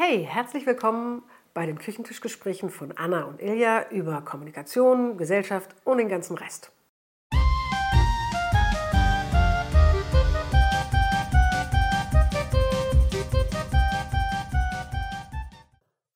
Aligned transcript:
Hey, 0.00 0.24
herzlich 0.24 0.64
willkommen 0.64 1.24
bei 1.54 1.66
den 1.66 1.76
Küchentischgesprächen 1.76 2.70
von 2.70 2.92
Anna 2.96 3.24
und 3.24 3.42
Ilja 3.42 3.90
über 3.90 4.22
Kommunikation, 4.22 5.18
Gesellschaft 5.18 5.74
und 5.84 5.98
den 5.98 6.08
ganzen 6.08 6.38
Rest. 6.38 6.70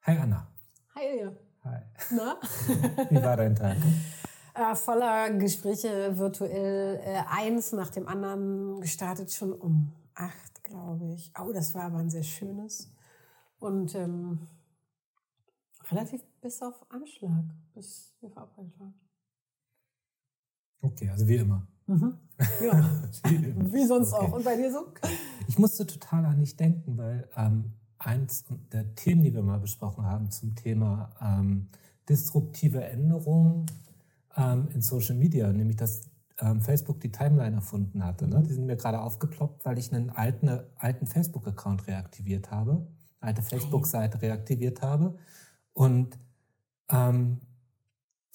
Hi 0.04 0.16
Anna. 0.16 0.46
Hi 0.94 1.04
Ilja. 1.04 1.32
Hi. 1.64 1.80
Na? 2.12 2.36
Wie 3.10 3.20
war 3.20 3.36
dein 3.36 3.56
Tag? 3.56 3.78
Äh, 4.54 4.76
voller 4.76 5.28
Gespräche 5.30 6.16
virtuell, 6.16 7.00
äh, 7.04 7.22
eins 7.28 7.72
nach 7.72 7.90
dem 7.90 8.06
anderen, 8.06 8.80
gestartet 8.80 9.32
schon 9.32 9.52
um 9.52 9.92
acht, 10.14 10.62
glaube 10.62 11.14
ich. 11.14 11.32
Oh, 11.36 11.50
das 11.52 11.74
war 11.74 11.86
aber 11.86 11.98
ein 11.98 12.10
sehr 12.10 12.22
schönes. 12.22 12.92
Und 13.62 13.94
ähm, 13.94 14.40
relativ 15.90 16.22
bis 16.40 16.60
auf 16.62 16.74
Anschlag, 16.90 17.44
bis 17.74 18.12
wir 18.20 18.28
verabredet 18.30 18.78
waren. 18.80 18.94
Okay, 20.82 21.08
also 21.10 21.26
wie 21.28 21.36
immer. 21.36 21.66
Ja, 22.60 23.02
Wie, 23.28 23.34
immer. 23.36 23.72
wie 23.72 23.86
sonst 23.86 24.12
Okay. 24.12 24.26
auch. 24.26 24.32
Und 24.32 24.44
bei 24.44 24.56
dir 24.56 24.72
so? 24.72 24.92
Ich 25.46 25.58
musste 25.58 25.86
total 25.86 26.24
an 26.24 26.40
dich 26.40 26.56
denken, 26.56 26.96
weil 26.98 27.28
ähm, 27.36 27.72
eins 27.98 28.44
der 28.72 28.96
Themen, 28.96 29.22
die 29.22 29.32
wir 29.32 29.42
mal 29.42 29.60
besprochen 29.60 30.04
haben 30.04 30.28
zum 30.32 30.56
Thema 30.56 31.10
ähm, 31.20 31.68
disruptive 32.08 32.82
Änderungen 32.82 33.66
ähm, 34.36 34.66
in 34.74 34.82
Social 34.82 35.14
Media, 35.14 35.52
nämlich 35.52 35.76
dass 35.76 36.02
ähm, 36.40 36.62
Facebook 36.62 36.98
die 37.00 37.12
Timeline 37.12 37.54
erfunden 37.56 38.04
hatte. 38.04 38.26
Ne? 38.26 38.42
Die 38.42 38.52
sind 38.52 38.66
mir 38.66 38.76
gerade 38.76 39.00
aufgeploppt, 39.00 39.64
weil 39.64 39.78
ich 39.78 39.92
einen 39.92 40.10
alten, 40.10 40.48
alten 40.78 41.06
Facebook-Account 41.06 41.86
reaktiviert 41.86 42.50
habe, 42.50 42.88
alte 43.22 43.42
Facebook-Seite 43.42 44.20
reaktiviert 44.20 44.82
habe. 44.82 45.16
Und 45.72 46.18
ähm, 46.90 47.40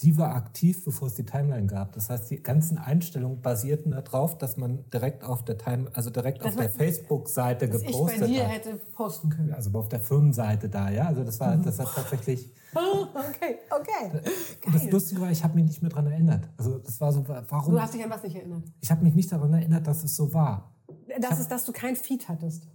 die 0.01 0.15
war 0.15 0.35
aktiv, 0.35 0.85
bevor 0.85 1.07
es 1.07 1.15
die 1.15 1.25
Timeline 1.25 1.65
gab. 1.65 1.93
Das 1.93 2.11
heißt, 2.11 2.29
die 2.29 2.43
ganzen 2.43 2.77
Einstellungen 2.77 3.41
basierten 3.41 3.91
darauf, 3.91 4.37
dass 4.37 4.55
man 4.55 4.87
direkt 4.91 5.23
auf 5.23 5.43
der 5.43 5.57
Time, 5.57 5.89
also 5.93 6.11
direkt 6.11 6.41
Dass 6.41 6.53
auf 6.53 6.59
der 6.59 6.69
Facebook-Seite 6.69 7.67
Dass 7.67 7.81
ich 7.81 7.87
gepostet 7.87 8.19
bei 8.21 8.27
dir 8.27 8.43
hat. 8.43 8.51
hätte 8.51 8.75
posten 8.93 9.29
können. 9.29 9.53
Also 9.53 9.71
auf 9.77 9.89
der 9.89 9.99
Firmenseite 9.99 10.69
da, 10.69 10.91
ja. 10.91 11.07
Also 11.07 11.23
das 11.23 11.39
war, 11.39 11.57
das 11.57 11.79
hat 11.79 11.87
tatsächlich. 11.95 12.53
okay, 12.75 13.57
okay. 13.71 14.21
Und 14.65 14.75
das 14.75 14.83
Geil. 14.83 14.91
Lustige 14.91 15.21
war, 15.21 15.31
ich 15.31 15.43
habe 15.43 15.55
mich 15.55 15.65
nicht 15.65 15.81
mehr 15.81 15.89
daran 15.89 16.11
erinnert. 16.11 16.47
Also 16.57 16.77
das 16.77 17.01
war 17.01 17.11
so, 17.11 17.27
warum? 17.27 17.73
Du 17.73 17.81
hast 17.81 17.95
dich 17.95 18.03
an 18.03 18.11
was 18.11 18.21
nicht 18.21 18.35
erinnert. 18.35 18.63
ich 18.79 18.91
habe 18.91 19.03
mich 19.03 19.15
nicht 19.15 19.31
daran 19.31 19.51
erinnert, 19.51 19.87
dass 19.87 20.03
es 20.03 20.15
so 20.15 20.31
war. 20.31 20.75
Das 21.19 21.39
ist, 21.39 21.49
dass 21.49 21.65
du 21.65 21.71
kein 21.71 21.95
Feed 21.95 22.29
hattest. 22.29 22.67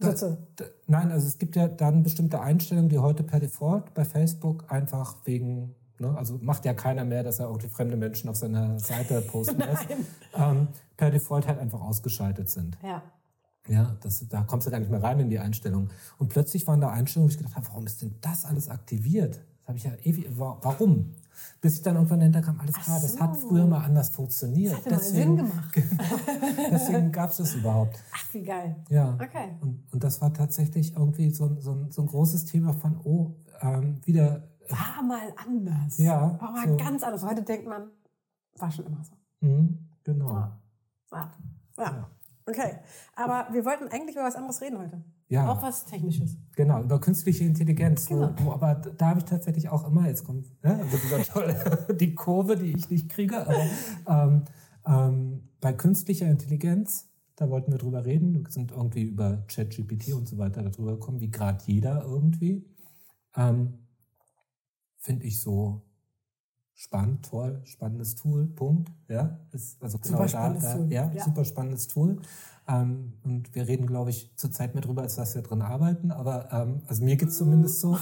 Das- 0.00 0.20
Sozusagen. 0.20 0.46
D- 0.58 0.64
Nein, 0.86 1.10
also 1.12 1.26
es 1.26 1.38
gibt 1.38 1.56
ja 1.56 1.68
dann 1.68 2.02
bestimmte 2.02 2.40
Einstellungen, 2.40 2.88
die 2.88 2.98
heute 2.98 3.22
per 3.22 3.40
Default 3.40 3.92
bei 3.94 4.04
Facebook 4.04 4.64
einfach 4.72 5.16
wegen, 5.24 5.74
ne, 5.98 6.16
also 6.16 6.38
macht 6.40 6.64
ja 6.64 6.72
keiner 6.74 7.04
mehr, 7.04 7.22
dass 7.22 7.38
er 7.40 7.46
irgendwie 7.46 7.68
fremde 7.68 7.96
Menschen 7.96 8.28
auf 8.30 8.36
seiner 8.36 8.78
Seite 8.78 9.20
posten 9.22 9.58
lässt, 9.58 9.86
ähm, 10.34 10.68
per 10.96 11.10
Default 11.10 11.46
halt 11.46 11.58
einfach 11.58 11.80
ausgeschaltet 11.80 12.48
sind. 12.48 12.78
Ja. 12.82 13.02
Ja, 13.68 13.96
das, 14.00 14.26
da 14.28 14.42
kommst 14.44 14.66
du 14.66 14.70
gar 14.70 14.78
nicht 14.80 14.90
mehr 14.90 15.02
rein 15.02 15.20
in 15.20 15.28
die 15.28 15.38
Einstellung. 15.38 15.90
Und 16.16 16.28
plötzlich 16.28 16.66
waren 16.66 16.80
da 16.80 16.88
Einstellungen, 16.90 17.28
wo 17.28 17.32
ich 17.32 17.36
gedacht 17.38 17.54
habe, 17.54 17.66
warum 17.68 17.84
ist 17.86 18.00
denn 18.00 18.14
das 18.22 18.46
alles 18.46 18.70
aktiviert? 18.70 19.34
Das 19.60 19.68
habe 19.68 19.76
ich 19.78 19.84
ja 19.84 19.92
ewig, 20.04 20.26
wa- 20.38 20.56
warum? 20.62 21.12
Bis 21.60 21.74
ich 21.76 21.82
dann 21.82 21.96
irgendwann 21.96 22.20
dahinter 22.20 22.42
kam, 22.42 22.60
alles 22.60 22.74
klar, 22.76 23.00
das 23.00 23.18
hat 23.20 23.38
so. 23.38 23.48
früher 23.48 23.66
mal 23.66 23.84
anders 23.84 24.10
funktioniert. 24.10 24.76
Hat 24.76 24.90
mal 24.90 25.00
Sinn 25.00 25.36
gemacht. 25.36 25.74
deswegen 26.70 27.10
gab 27.12 27.30
es 27.30 27.38
das 27.38 27.54
überhaupt. 27.54 27.98
Ach, 28.14 28.24
wie 28.34 28.42
geil. 28.42 28.76
Ja. 28.88 29.14
Okay. 29.14 29.56
Und, 29.60 29.84
und 29.92 30.04
das 30.04 30.20
war 30.20 30.32
tatsächlich 30.32 30.94
irgendwie 30.94 31.30
so, 31.30 31.46
ein- 31.46 31.60
so, 31.60 31.86
so 31.90 32.02
ein 32.02 32.06
großes 32.08 32.44
Thema 32.44 32.72
von, 32.74 33.00
oh, 33.04 33.34
ähm, 33.60 34.00
wieder, 34.04 34.48
War 34.68 35.02
mal 35.02 35.32
anders. 35.36 35.98
Ja, 35.98 36.38
War 36.40 36.52
mal 36.52 36.68
so. 36.68 36.76
ganz 36.76 37.02
anders. 37.02 37.24
Heute 37.24 37.42
denkt 37.42 37.66
man, 37.66 37.90
war 38.56 38.70
schon 38.70 38.86
immer 38.86 39.02
so. 39.04 39.12
hm, 39.40 39.88
genau. 40.04 40.30
Ja. 40.32 40.58
Ja. 41.12 41.30
ja. 41.78 42.10
Okay. 42.46 42.76
Aber 43.16 43.52
wir 43.52 43.64
wollten 43.64 43.88
eigentlich 43.88 44.14
über 44.16 44.24
was 44.24 44.36
anderes 44.36 44.60
reden 44.60 44.78
heute. 44.78 45.02
Ja. 45.28 45.50
Auch 45.50 45.62
was 45.62 45.84
Technisches. 45.84 46.38
Genau, 46.56 46.82
über 46.82 47.00
künstliche 47.00 47.44
Intelligenz. 47.44 48.06
Genau. 48.06 48.32
Wo, 48.38 48.52
aber 48.52 48.74
da 48.74 49.08
habe 49.08 49.18
ich 49.18 49.26
tatsächlich 49.26 49.68
auch 49.68 49.86
immer, 49.86 50.06
jetzt 50.06 50.24
kommt 50.24 50.46
ne, 50.64 50.76
also 50.76 50.96
dieser 50.96 51.22
tolle, 51.22 51.86
die 52.00 52.14
Kurve, 52.14 52.56
die 52.56 52.72
ich 52.72 52.88
nicht 52.88 53.10
kriege, 53.10 53.46
aber 53.46 53.66
ähm, 54.08 54.44
ähm, 54.86 55.48
bei 55.60 55.74
künstlicher 55.74 56.26
Intelligenz, 56.26 57.10
da 57.36 57.50
wollten 57.50 57.70
wir 57.70 57.78
drüber 57.78 58.06
reden, 58.06 58.32
wir 58.32 58.50
sind 58.50 58.72
irgendwie 58.72 59.02
über 59.02 59.44
ChatGPT 59.48 60.14
und 60.14 60.26
so 60.26 60.38
weiter 60.38 60.62
darüber 60.62 60.92
gekommen, 60.92 61.20
wie 61.20 61.30
gerade 61.30 61.62
jeder 61.66 62.02
irgendwie. 62.04 62.64
Ähm, 63.36 63.74
Finde 64.96 65.26
ich 65.26 65.40
so 65.40 65.87
spannend, 66.78 67.28
toll, 67.28 67.60
spannendes 67.64 68.14
Tool, 68.14 68.46
Punkt. 68.46 68.90
Ja, 69.08 69.40
ist 69.52 69.82
also 69.82 69.98
genau 69.98 70.12
Super 70.12 70.22
da, 70.22 70.28
spannendes 70.28 70.64
da 70.64 70.74
Tool, 70.76 70.92
ja, 70.92 71.12
ja. 71.12 71.24
super 71.24 71.44
spannendes 71.44 71.88
Tool. 71.88 72.20
Ähm, 72.68 73.14
und 73.24 73.54
wir 73.54 73.66
reden, 73.66 73.86
glaube 73.86 74.10
ich, 74.10 74.30
zurzeit 74.36 74.74
mehr 74.74 74.82
drüber, 74.82 75.02
als 75.02 75.16
dass 75.16 75.34
wir 75.34 75.42
drin 75.42 75.60
arbeiten. 75.60 76.12
Aber 76.12 76.52
ähm, 76.52 76.82
also 76.86 77.04
mir 77.04 77.16
geht's 77.16 77.36
zumindest 77.36 77.80
so. 77.80 77.98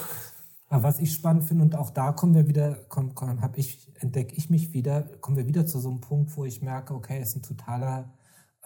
Aber 0.68 0.82
was 0.82 0.98
ich 0.98 1.14
spannend 1.14 1.44
finde, 1.44 1.64
und 1.64 1.74
auch 1.76 1.90
da 1.90 2.12
kommen 2.12 2.34
wir 2.34 2.48
wieder, 2.48 2.76
komm, 2.88 3.14
komm, 3.14 3.40
hab 3.40 3.56
ich, 3.56 3.90
entdecke 4.00 4.34
ich 4.36 4.50
mich 4.50 4.72
wieder, 4.74 5.02
kommen 5.20 5.36
wir 5.36 5.46
wieder 5.46 5.64
zu 5.64 5.78
so 5.78 5.88
einem 5.88 6.00
Punkt, 6.00 6.36
wo 6.36 6.44
ich 6.44 6.60
merke, 6.60 6.92
okay, 6.92 7.18
es 7.20 7.30
ist 7.30 7.36
ein 7.36 7.42
totaler, 7.42 8.12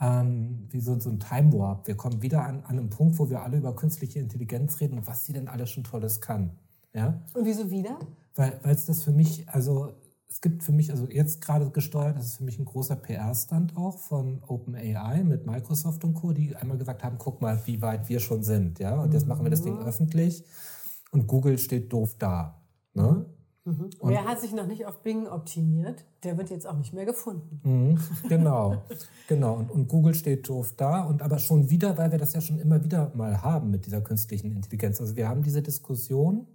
ähm, 0.01 0.67
wie 0.71 0.81
so, 0.81 0.99
so 0.99 1.11
ein 1.11 1.21
Time 1.21 1.53
Warp. 1.53 1.87
Wir 1.87 1.97
kommen 1.97 2.23
wieder 2.23 2.45
an, 2.45 2.65
an 2.65 2.79
einen 2.79 2.91
Punkt, 2.91 3.19
wo 3.19 3.31
wir 3.31 3.43
alle 3.43 3.59
über 3.59 3.77
künstliche 3.77 4.19
Intelligenz 4.19 4.81
reden 4.81 4.99
und 4.99 5.07
was 5.07 5.25
sie 5.25 5.35
denn 5.35 5.47
alles 5.47 5.71
schon 5.71 5.85
Tolles 5.85 6.21
kann. 6.21 6.59
Ja? 6.95 7.23
Und 7.35 7.45
wieso 7.45 7.71
wieder? 7.71 7.99
Weil 8.35 8.59
es 8.65 8.87
das 8.87 9.03
für 9.03 9.13
mich, 9.13 9.49
also 9.49 9.93
es 10.31 10.41
gibt 10.41 10.63
für 10.63 10.73
mich, 10.73 10.91
also 10.93 11.09
jetzt 11.11 11.41
gerade 11.41 11.69
gesteuert, 11.71 12.17
das 12.17 12.27
ist 12.27 12.37
für 12.37 12.45
mich 12.45 12.59
ein 12.59 12.65
großer 12.65 12.95
PR-Stand 12.97 13.77
auch 13.77 13.99
von 13.99 14.41
OpenAI 14.47 15.25
mit 15.25 15.45
Microsoft 15.45 16.05
und 16.05 16.15
Co., 16.15 16.33
die 16.33 16.55
einmal 16.55 16.79
gesagt 16.79 17.03
haben, 17.03 17.17
guck 17.19 17.41
mal, 17.43 17.61
wie 17.67 17.83
weit 17.83 18.09
wir 18.09 18.21
schon 18.21 18.43
sind, 18.45 18.79
ja, 18.79 19.01
und 19.03 19.13
jetzt 19.13 19.27
machen 19.27 19.45
wir 19.45 19.51
das 19.51 19.63
Ding 19.63 19.77
öffentlich 19.79 20.45
und 21.11 21.27
Google 21.27 21.59
steht 21.59 21.93
doof 21.93 22.15
da, 22.19 22.63
ne? 22.95 23.27
Und- 23.65 23.97
Wer 24.03 24.25
hat 24.25 24.41
sich 24.41 24.53
noch 24.55 24.67
nicht 24.67 24.87
auf 24.87 25.03
Bing 25.03 25.27
optimiert? 25.29 26.05
Der 26.25 26.39
wird 26.39 26.49
jetzt 26.51 26.67
auch 26.67 26.77
nicht 26.79 26.95
mehr 26.95 27.05
gefunden. 27.05 27.61
Mhm, 27.63 27.99
genau, 28.29 28.83
genau. 29.29 29.55
Und, 29.55 29.71
und 29.71 29.87
Google 29.89 30.15
steht 30.15 30.49
doof 30.49 30.73
da 30.77 31.03
und 31.05 31.21
aber 31.23 31.39
schon 31.39 31.69
wieder, 31.71 31.97
weil 31.99 32.11
wir 32.11 32.19
das 32.19 32.33
ja 32.33 32.41
schon 32.41 32.59
immer 32.59 32.83
wieder 32.83 33.13
mal 33.15 33.43
haben 33.43 33.71
mit 33.71 33.85
dieser 33.85 34.01
künstlichen 34.01 34.51
Intelligenz. 34.53 35.01
Also 35.01 35.15
wir 35.15 35.29
haben 35.29 35.43
diese 35.43 35.61
Diskussion 35.63 36.47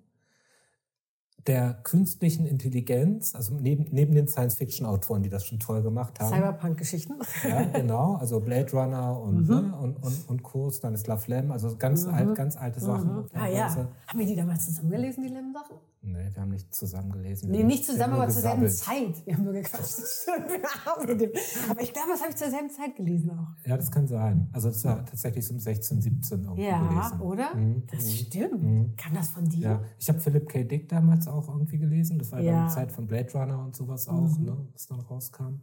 der 1.48 1.76
künstlichen 1.84 2.48
Intelligenz, 2.48 3.36
also 3.36 3.54
neben, 3.54 3.86
neben 3.92 4.16
den 4.16 4.28
Science-Fiction-Autoren, 4.28 5.22
die 5.22 5.30
das 5.30 5.46
schon 5.46 5.60
toll 5.60 5.84
gemacht 5.84 6.20
haben. 6.20 6.34
Cyberpunk-Geschichten. 6.34 7.14
Ja, 7.44 7.64
genau, 7.66 8.16
also 8.16 8.40
Blade 8.40 8.72
Runner 8.72 9.20
und, 9.20 9.48
ne, 9.48 9.74
und, 9.80 9.96
und, 10.04 10.30
und 10.30 10.44
Co., 10.44 10.72
Stanislav 10.72 11.28
Lem, 11.28 11.52
also 11.52 11.76
ganz, 11.78 12.08
alt, 12.08 12.34
ganz 12.36 12.58
alte 12.58 12.80
Sachen. 12.80 13.26
Ah 13.34 13.48
ja. 13.48 13.70
Haben 14.08 14.20
wir 14.20 14.26
die 14.26 14.36
damals 14.36 14.66
zusammengelesen, 14.66 15.24
die 15.24 15.34
Lem-Sachen? 15.34 15.76
Nee, 16.08 16.30
wir 16.34 16.42
haben 16.42 16.52
nicht 16.52 16.74
zusammen 16.74 17.12
gelesen. 17.12 17.50
Nee, 17.52 17.64
nicht 17.64 17.84
zusammen, 17.86 18.14
aber 18.14 18.30
zur 18.30 18.42
selben. 18.44 18.68
Zeit. 18.70 19.26
Wir 19.26 19.36
haben 19.36 19.44
nur 19.44 19.54
gequatscht. 19.54 19.96
Aber 21.70 21.82
ich 21.82 21.94
glaube, 21.94 22.10
das 22.12 22.22
habe 22.22 22.30
ich 22.30 22.36
zur 22.36 22.50
selben 22.50 22.70
Zeit 22.70 22.96
gelesen 22.96 23.32
auch. 23.32 23.48
Ja, 23.68 23.76
das 23.76 23.90
kann 23.92 24.08
sein. 24.08 24.48
Also 24.54 24.68
das 24.70 24.84
war 24.86 25.04
tatsächlich 25.06 25.46
so 25.48 25.54
um 25.54 25.60
16, 25.60 26.02
17 26.02 26.44
irgendwie 26.44 26.64
Ja, 26.64 26.88
gelesen. 26.88 27.22
oder? 27.22 27.56
Mhm, 27.56 27.84
Das 27.92 28.04
mhm. 28.06 28.10
stimmt. 28.10 28.98
Kam 28.98 29.14
das 29.16 29.30
von 29.30 29.46
dir? 29.50 29.60
Ja, 29.62 29.82
ich 30.00 30.08
habe 30.10 30.20
Philip 30.20 30.48
K. 30.48 30.64
Dick 30.64 30.90
damals 30.90 31.28
auch 31.28 31.48
irgendwie 31.48 31.78
gelesen. 31.80 32.20
Das 32.20 32.32
war 32.32 32.40
ja 32.40 32.46
Ja. 32.46 32.52
Mhm. 32.52 32.58
dann 32.60 32.68
die 32.68 32.74
Zeit 32.76 32.92
von 32.92 33.08
Blade 33.08 33.32
Runner 33.34 33.64
und 33.64 33.76
sowas 33.76 34.08
auch, 34.08 34.38
ne, 34.38 34.56
was 34.74 34.88
dann 34.88 35.00
rauskam. 35.00 35.62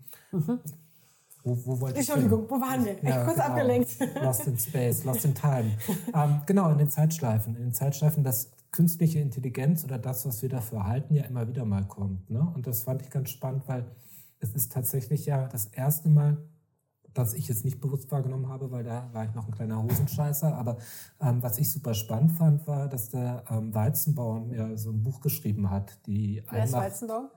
Wo, 1.44 1.58
wo 1.64 1.80
wollte 1.80 2.00
ich? 2.00 2.08
Entschuldigung, 2.08 2.48
wo 2.48 2.60
waren 2.60 2.84
wir? 2.84 3.02
Ich 3.02 3.26
kurz 3.26 3.38
abgelenkt. 3.38 3.96
Lost 4.22 4.46
in 4.46 4.58
Space, 4.58 5.04
Lost 5.04 5.24
in 5.24 5.34
Time. 5.34 5.72
ähm, 6.14 6.42
genau, 6.46 6.70
in 6.70 6.78
den 6.78 6.88
Zeitschleifen. 6.88 7.56
In 7.56 7.62
den 7.62 7.74
Zeitschleifen, 7.74 8.22
dass 8.22 8.50
künstliche 8.70 9.18
Intelligenz 9.18 9.84
oder 9.84 9.98
das, 9.98 10.24
was 10.26 10.40
wir 10.42 10.48
dafür 10.48 10.86
halten, 10.86 11.14
ja 11.14 11.24
immer 11.24 11.46
wieder 11.48 11.64
mal 11.64 11.84
kommt. 11.84 12.30
Ne? 12.30 12.40
Und 12.54 12.66
das 12.66 12.84
fand 12.84 13.02
ich 13.02 13.10
ganz 13.10 13.30
spannend, 13.30 13.64
weil 13.66 13.84
es 14.40 14.54
ist 14.54 14.72
tatsächlich 14.72 15.26
ja 15.26 15.46
das 15.46 15.66
erste 15.66 16.08
Mal, 16.08 16.38
dass 17.12 17.34
ich 17.34 17.48
jetzt 17.48 17.64
nicht 17.64 17.80
bewusst 17.80 18.10
wahrgenommen 18.10 18.48
habe, 18.48 18.70
weil 18.70 18.84
da 18.84 19.10
war 19.12 19.24
ich 19.24 19.34
noch 19.34 19.46
ein 19.46 19.52
kleiner 19.52 19.82
Hosenscheißer. 19.82 20.56
Aber 20.56 20.78
ähm, 21.20 21.42
was 21.42 21.58
ich 21.58 21.70
super 21.70 21.92
spannend 21.92 22.32
fand, 22.32 22.66
war, 22.66 22.88
dass 22.88 23.10
der 23.10 23.44
ähm, 23.50 23.74
Weizenbaum 23.74 24.52
ja 24.52 24.74
so 24.76 24.90
ein 24.90 25.02
Buch 25.02 25.20
geschrieben 25.20 25.70
hat, 25.70 25.98
die 26.06 26.42
Wer 26.50 26.64
ist 26.64 26.72
Weizenbaum? 26.72 27.28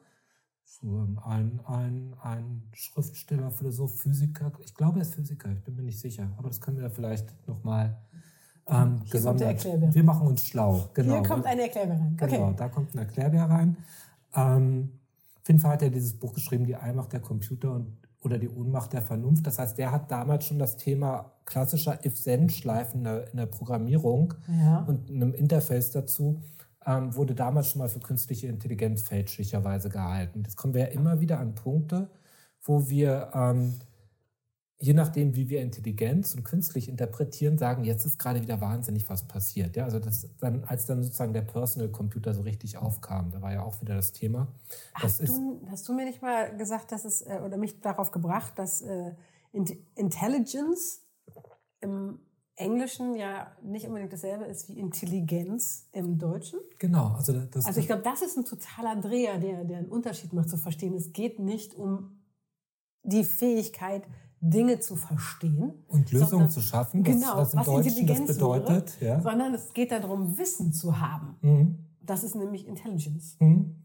Ein, 1.26 1.60
ein, 1.66 2.14
ein 2.22 2.64
Schriftsteller, 2.74 3.52
Philosoph, 3.52 3.98
Physiker. 4.00 4.52
Ich 4.60 4.74
glaube, 4.76 5.00
er 5.00 5.02
ist 5.04 5.16
Physiker, 5.16 5.52
ich 5.52 5.64
bin 5.64 5.76
mir 5.76 5.84
nicht 5.84 6.00
sicher. 6.00 6.30
Aber 6.38 6.48
das 6.50 6.62
können 6.62 6.78
wir 6.80 6.90
vielleicht 6.90 7.34
nochmal 7.48 7.98
ähm, 8.68 9.00
der 9.06 9.10
gesondert. 9.12 9.48
Erklärbär. 9.50 9.94
Wir 9.94 10.04
machen 10.04 10.28
uns 10.28 10.44
schlau. 10.46 10.90
Genau. 10.94 11.14
Hier 11.20 11.24
kommt 11.24 11.46
eine 11.46 11.64
Erklärung 11.64 11.92
rein. 11.92 12.18
Genau, 12.18 12.46
Okay. 12.48 12.54
da 12.58 12.70
kommt 12.70 12.94
ein 12.94 13.00
Erklärbär 13.00 13.44
rein. 13.50 13.78
Ähm, 14.36 14.92
auf 15.42 15.48
jeden 15.48 15.60
Fall 15.60 15.72
hat 15.74 15.82
er 15.84 15.90
dieses 15.92 16.14
Buch 16.18 16.34
geschrieben, 16.34 16.66
Die 16.66 16.76
Allmacht 16.76 17.14
der 17.14 17.20
Computer 17.20 17.72
und, 17.72 17.96
oder 18.22 18.40
die 18.40 18.50
Ohnmacht 18.50 18.94
der 18.94 19.02
Vernunft. 19.04 19.46
Das 19.46 19.60
heißt, 19.60 19.78
der 19.78 19.92
hat 19.92 20.10
damals 20.12 20.46
schon 20.46 20.58
das 20.60 20.78
Thema 20.78 21.32
klassischer 21.46 22.04
If-Then-Schleifen 22.04 23.00
in 23.00 23.04
der, 23.04 23.32
in 23.32 23.38
der 23.38 23.46
Programmierung 23.46 24.34
Ja. 24.48 24.80
und 24.88 25.10
einem 25.12 25.34
Interface 25.36 25.92
dazu 25.92 26.42
ähm, 26.86 27.16
wurde 27.16 27.36
damals 27.36 27.70
schon 27.72 27.80
mal 27.80 27.90
für 27.90 28.00
künstliche 28.00 28.48
Intelligenz 28.48 29.02
fälschlicherweise 29.02 29.90
gehalten. 29.90 30.44
Jetzt 30.44 30.56
kommen 30.56 30.74
wir 30.74 30.82
ja 30.82 30.88
immer 30.88 31.20
wieder 31.20 31.40
an 31.40 31.56
Punkte, 31.56 32.10
wo 32.62 32.90
wir 32.90 33.32
ähm, 33.34 33.76
je 34.78 34.94
nachdem, 34.94 35.36
wie 35.36 35.50
wir 35.50 35.62
Intelligenz 35.62 36.36
und 36.36 36.44
künstlich 36.44 36.90
interpretieren, 36.90 37.58
sagen, 37.58 37.86
jetzt 37.86 38.06
ist 38.06 38.20
gerade 38.20 38.42
wieder 38.42 38.60
wahnsinnig 38.60 39.10
was 39.10 39.26
passiert. 39.28 39.76
Ja, 39.76 39.86
also 39.86 40.00
das 40.00 40.28
dann, 40.40 40.66
als 40.66 40.86
dann 40.86 41.02
sozusagen 41.02 41.34
der 41.34 41.44
Personal 41.44 41.90
Computer 41.90 42.34
so 42.34 42.42
richtig 42.42 42.78
aufkam, 42.78 43.31
da 43.31 43.42
war 43.42 43.54
ja 43.54 43.64
auch 43.64 43.81
wieder 43.81 43.96
das 43.96 44.12
Thema. 44.12 44.48
Das 45.02 45.20
Hast 45.22 45.30
du, 45.30 45.62
hast 45.70 45.88
du 45.88 45.94
mir 45.94 46.06
nicht 46.06 46.22
mal 46.22 46.56
gesagt, 46.58 46.92
dass 46.92 47.06
es, 47.06 47.22
äh, 47.22 47.40
oder 47.44 47.58
mich 47.58 47.80
darauf 47.80 48.12
gebracht, 48.12 48.54
dass 48.58 48.81
äh, 48.81 49.14
Int- 49.54 49.78
Intelligence 49.96 51.02
im 51.80 52.20
Englischen 52.57 53.16
ja 53.16 53.48
nicht 53.62 53.86
unbedingt 53.88 54.13
dasselbe 54.13 54.46
ist 54.46 54.69
wie 54.69 54.80
Intelligenz 54.80 55.88
im 55.92 56.18
Deutschen? 56.18 56.60
genau, 56.80 57.10
also 57.13 57.34
das, 57.34 57.66
Also 57.66 57.80
ich 57.81 57.88
glaube, 57.88 58.02
das 58.04 58.22
ist 58.22 58.38
ein 58.38 58.46
totaler 58.46 58.96
Dreher, 59.02 59.38
der, 59.40 59.66
der 59.66 59.80
einen 59.80 59.90
Unterschied 59.90 60.31
macht 60.34 60.50
zu 60.50 60.57
verstehen. 60.57 60.94
Es 60.96 61.12
geht 61.12 61.40
nicht 61.40 61.75
um 61.75 62.22
die 63.04 63.24
Fähigkeit, 63.25 64.04
Dinge 64.40 64.80
zu 64.80 64.96
verstehen. 64.96 65.74
und 65.88 66.12
Lösungen 66.12 66.30
sondern- 66.30 66.50
zu 66.52 66.62
schaffen, 66.62 67.06
was, 67.06 67.13
genau, 67.13 67.38
was 67.38 67.54
im 67.54 67.60
was 67.60 67.66
Deutschen 67.66 68.07
das 68.07 68.25
bedeutet. 68.28 69.02
wäre, 69.02 69.16
Ja. 69.18 69.22
sondern 69.22 69.54
es 69.54 69.74
geht 69.74 69.92
darum, 69.92 70.38
Wissen 70.38 70.72
zu 70.72 71.00
haben. 71.00 71.36
Mhm. 71.42 71.80
Das 72.02 72.24
ist 72.24 72.36
nämlich 72.36 72.68
Intelligence. 72.68 73.36
Mhm. 73.40 73.75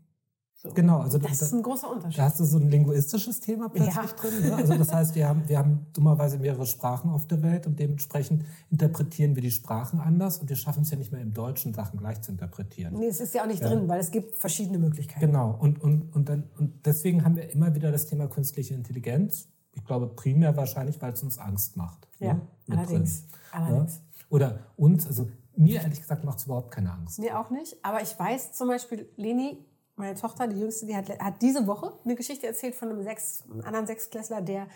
So. 0.62 0.68
Genau, 0.74 0.98
also 0.98 1.16
das 1.16 1.38
da- 1.38 1.46
ist 1.46 1.54
ein 1.54 1.62
großer 1.62 1.90
Unterschied. 1.90 2.18
Da 2.18 2.24
hast 2.24 2.38
du 2.38 2.44
so 2.44 2.58
ein 2.58 2.68
linguistisches 2.68 3.40
Thema 3.40 3.70
plötzlich 3.70 3.94
Ja. 3.94 4.02
drin. 4.04 4.40
Ne? 4.42 4.54
Also 4.56 4.74
das 4.76 4.92
heißt, 4.92 5.14
wir 5.14 5.26
haben, 5.26 5.48
wir 5.48 5.56
haben 5.56 5.86
dummerweise 5.94 6.38
mehrere 6.38 6.66
Sprachen 6.66 7.10
auf 7.10 7.26
der 7.26 7.42
Welt 7.42 7.66
und 7.66 7.78
dementsprechend 7.78 8.44
interpretieren 8.68 9.34
wir 9.36 9.42
die 9.42 9.52
Sprachen 9.52 10.00
anders 10.00 10.38
und 10.38 10.50
wir 10.50 10.56
schaffen 10.56 10.82
es 10.82 10.90
ja 10.90 10.98
nicht 10.98 11.12
mehr 11.12 11.22
im 11.22 11.32
Deutschen 11.32 11.72
Sachen 11.72 11.98
gleich 11.98 12.20
zu 12.20 12.30
interpretieren. 12.30 12.92
Nee, 12.98 13.06
es 13.06 13.20
ist 13.20 13.32
ja 13.34 13.42
auch 13.42 13.46
nicht 13.46 13.62
drin, 13.64 13.88
weil 13.88 14.00
es 14.00 14.10
gibt 14.10 14.36
verschiedene 14.36 14.78
Möglichkeiten. 14.78 15.20
Genau, 15.24 15.56
und, 15.58 15.82
und, 15.82 16.14
und, 16.14 16.28
dann, 16.28 16.50
und 16.58 16.84
deswegen 16.84 17.24
haben 17.24 17.36
wir 17.36 17.50
immer 17.54 17.74
wieder 17.74 17.90
das 17.90 18.04
Thema 18.04 18.28
künstliche 18.28 18.74
Intelligenz. 18.74 19.48
Ich 19.72 19.84
glaube 19.86 20.08
primär 20.08 20.58
wahrscheinlich, 20.58 21.00
weil 21.00 21.14
es 21.14 21.22
uns 21.22 21.38
Angst 21.38 21.78
macht. 21.78 22.06
Ja, 22.18 22.34
ne? 22.34 22.40
Allerdings. 22.68 23.24
allerdings. 23.50 23.94
Ja? 23.94 24.24
Oder 24.28 24.58
uns, 24.76 25.06
also 25.06 25.26
mir 25.56 25.80
ehrlich 25.80 26.00
gesagt 26.00 26.22
macht 26.24 26.38
es 26.38 26.44
überhaupt 26.44 26.70
keine 26.70 26.92
Angst. 26.92 27.18
Mir 27.18 27.38
auch 27.40 27.48
nicht. 27.50 27.76
Aber 27.82 28.02
ich 28.02 28.18
weiß 28.18 28.52
zum 28.52 28.68
Beispiel, 28.68 29.08
Leni, 29.16 29.64
meine 30.00 30.14
Tochter, 30.18 30.46
die 30.48 30.58
Jüngste, 30.58 30.86
die 30.86 30.96
hat, 30.96 31.08
hat 31.20 31.40
diese 31.42 31.66
Woche 31.66 31.92
eine 32.04 32.14
Geschichte 32.16 32.46
erzählt 32.46 32.74
von 32.74 32.88
einem, 32.90 33.02
Sechs, 33.02 33.42
einem 33.50 33.60
anderen 33.62 33.86
Sechsklässler, 33.86 34.40
der 34.42 34.66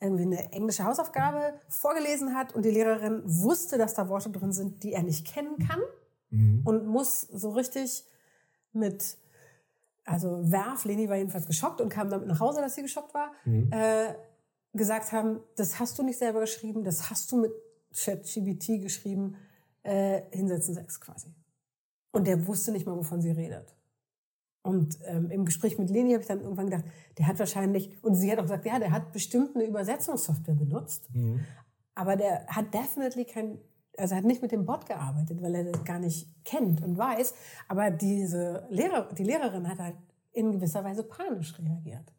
irgendwie 0.00 0.22
eine 0.24 0.52
englische 0.52 0.84
Hausaufgabe 0.84 1.54
vorgelesen 1.68 2.34
hat 2.34 2.54
und 2.54 2.64
die 2.64 2.70
Lehrerin 2.70 3.22
wusste, 3.24 3.78
dass 3.78 3.94
da 3.94 4.08
Worte 4.08 4.30
drin 4.30 4.52
sind, 4.52 4.82
die 4.82 4.92
er 4.92 5.02
nicht 5.02 5.26
kennen 5.26 5.58
kann 5.58 5.80
Mhm. 6.30 6.62
und 6.64 6.86
muss 6.86 7.20
so 7.22 7.50
richtig 7.50 8.04
mit, 8.72 9.16
also 10.04 10.50
Werf, 10.50 10.84
Leni 10.84 11.08
war 11.08 11.16
jedenfalls 11.16 11.46
geschockt 11.46 11.80
und 11.80 11.90
kam 11.90 12.10
damit 12.10 12.26
nach 12.26 12.40
Hause, 12.40 12.60
dass 12.60 12.74
sie 12.74 12.82
geschockt 12.82 13.14
war, 13.14 13.30
Mhm. 13.44 13.70
äh, 13.72 14.14
gesagt 14.72 15.12
haben, 15.12 15.40
das 15.56 15.78
hast 15.78 15.96
du 15.98 16.02
nicht 16.02 16.18
selber 16.18 16.40
geschrieben, 16.40 16.82
das 16.82 17.08
hast 17.10 17.30
du 17.30 17.36
mit 17.36 17.52
ChatGBT 17.94 18.80
geschrieben, 18.82 19.36
äh, 19.84 20.22
hinsetzen 20.32 20.74
sechs 20.74 21.00
quasi. 21.00 21.28
Und 22.10 22.26
der 22.26 22.46
wusste 22.46 22.72
nicht 22.72 22.86
mal, 22.86 22.96
wovon 22.96 23.20
sie 23.22 23.30
redet. 23.30 23.74
Und 24.64 24.98
ähm, 25.04 25.30
im 25.30 25.44
Gespräch 25.44 25.78
mit 25.78 25.90
Leni 25.90 26.12
habe 26.12 26.22
ich 26.22 26.26
dann 26.26 26.40
irgendwann 26.40 26.70
gedacht, 26.70 26.84
der 27.18 27.26
hat 27.26 27.38
wahrscheinlich, 27.38 28.02
und 28.02 28.14
sie 28.14 28.32
hat 28.32 28.38
auch 28.38 28.44
gesagt, 28.44 28.64
ja, 28.64 28.78
der 28.78 28.92
hat 28.92 29.12
bestimmt 29.12 29.54
eine 29.54 29.66
Übersetzungssoftware 29.66 30.54
benutzt, 30.54 31.08
Mhm. 31.14 31.40
aber 31.94 32.16
der 32.16 32.46
hat 32.46 32.72
definitely 32.72 33.26
kein, 33.26 33.58
also 33.98 34.16
hat 34.16 34.24
nicht 34.24 34.40
mit 34.40 34.52
dem 34.52 34.64
Bot 34.64 34.86
gearbeitet, 34.86 35.42
weil 35.42 35.54
er 35.54 35.64
das 35.64 35.84
gar 35.84 35.98
nicht 35.98 36.28
kennt 36.44 36.82
und 36.82 36.96
weiß. 36.96 37.34
Aber 37.68 37.90
diese 37.90 38.66
Lehrer, 38.70 39.12
die 39.12 39.24
Lehrerin 39.24 39.68
hat 39.68 39.78
halt 39.78 39.96
in 40.32 40.50
gewisser 40.50 40.82
Weise 40.82 41.02
panisch 41.04 41.54
reagiert 41.58 42.10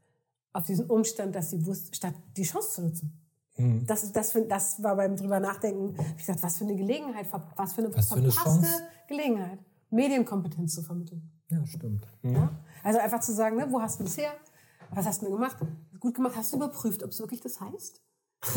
auf 0.53 0.63
diesen 0.67 0.85
Umstand, 0.85 1.35
dass 1.35 1.49
sie 1.49 1.65
wusste, 1.65 1.93
statt 1.95 2.13
die 2.37 2.43
Chance 2.43 2.71
zu 2.75 2.81
nutzen. 2.83 3.21
Mhm. 3.57 3.85
Das, 3.87 4.11
das, 4.13 4.37
das 4.47 4.83
war 4.83 4.95
beim 4.95 5.15
drüber 5.17 5.39
nachdenken. 5.39 5.95
Ich 6.11 6.17
gesagt, 6.25 6.43
was 6.43 6.57
für 6.57 6.63
eine 6.63 6.75
Gelegenheit, 6.75 7.25
was 7.57 7.73
für 7.73 7.81
eine 7.83 7.93
Was 7.95 8.09
für 8.09 8.15
eine 8.15 8.31
verpasste. 8.31 8.67
Gelegenheit, 9.07 9.59
Medienkompetenz 9.89 10.75
zu 10.75 10.81
vermitteln. 10.83 11.29
Ja, 11.49 11.65
stimmt. 11.65 12.07
Ja? 12.23 12.49
Also 12.83 12.99
einfach 12.99 13.19
zu 13.19 13.33
sagen, 13.33 13.57
ne, 13.57 13.67
wo 13.69 13.81
hast 13.81 13.99
du 13.99 14.03
das 14.03 14.17
her? 14.17 14.31
Was 14.91 15.05
hast 15.05 15.21
du 15.21 15.25
denn 15.25 15.35
gemacht? 15.35 15.57
Gut 15.99 16.15
gemacht. 16.15 16.35
Hast 16.35 16.53
du 16.53 16.57
überprüft, 16.57 17.03
ob 17.03 17.11
es 17.11 17.19
wirklich 17.19 17.41
das 17.41 17.59
heißt? 17.59 18.01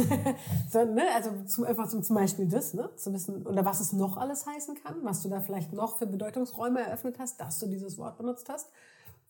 so, 0.71 0.85
ne? 0.85 1.03
Also 1.15 1.31
zum, 1.47 1.65
einfach 1.65 1.89
zum, 1.89 2.03
zum 2.03 2.17
Beispiel 2.17 2.47
das, 2.47 2.75
ne? 2.75 2.91
zu 2.97 3.13
wissen, 3.13 3.47
oder 3.47 3.65
was 3.65 3.81
es 3.81 3.93
noch 3.93 4.17
alles 4.17 4.47
heißen 4.47 4.75
kann, 4.83 4.97
was 5.03 5.23
du 5.23 5.29
da 5.29 5.41
vielleicht 5.41 5.73
noch 5.73 5.97
für 5.99 6.07
Bedeutungsräume 6.07 6.81
eröffnet 6.81 7.19
hast, 7.19 7.41
dass 7.41 7.59
du 7.59 7.67
dieses 7.67 7.97
Wort 7.97 8.19
benutzt 8.19 8.49
hast. 8.49 8.71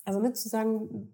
Also 0.04 0.20
nicht 0.20 0.36
zu 0.36 0.48
sagen, 0.48 1.12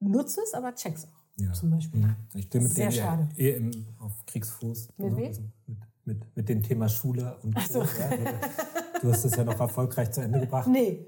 nutze 0.00 0.40
es, 0.42 0.54
aber 0.54 0.74
check's 0.74 1.04
auch. 1.04 1.22
Ja. 1.36 1.52
Zum 1.52 1.70
Beispiel. 1.70 2.00
Mhm. 2.00 2.16
Ich 2.34 2.48
bin 2.48 2.62
mit 2.62 2.74
Sehr 2.74 2.90
ja 2.90 2.90
schade. 2.90 3.28
eh 3.36 3.52
im, 3.56 3.70
auf 3.98 4.12
Kriegsfuß. 4.26 4.88
Mit 4.96 5.12
ne? 5.12 5.16
wem? 5.16 5.26
Also 5.26 5.42
mit, 5.66 5.78
mit, 6.04 6.36
mit 6.36 6.48
dem 6.48 6.62
Thema 6.62 6.88
Schule 6.88 7.38
und 7.42 7.58
so. 7.68 7.82
Ja, 7.82 8.08
also, 8.08 8.24
du 9.02 9.12
hast 9.12 9.24
es 9.24 9.36
ja 9.36 9.44
noch 9.44 9.58
erfolgreich 9.60 10.10
zu 10.12 10.20
Ende 10.22 10.40
gebracht. 10.40 10.68
Nee, 10.68 11.06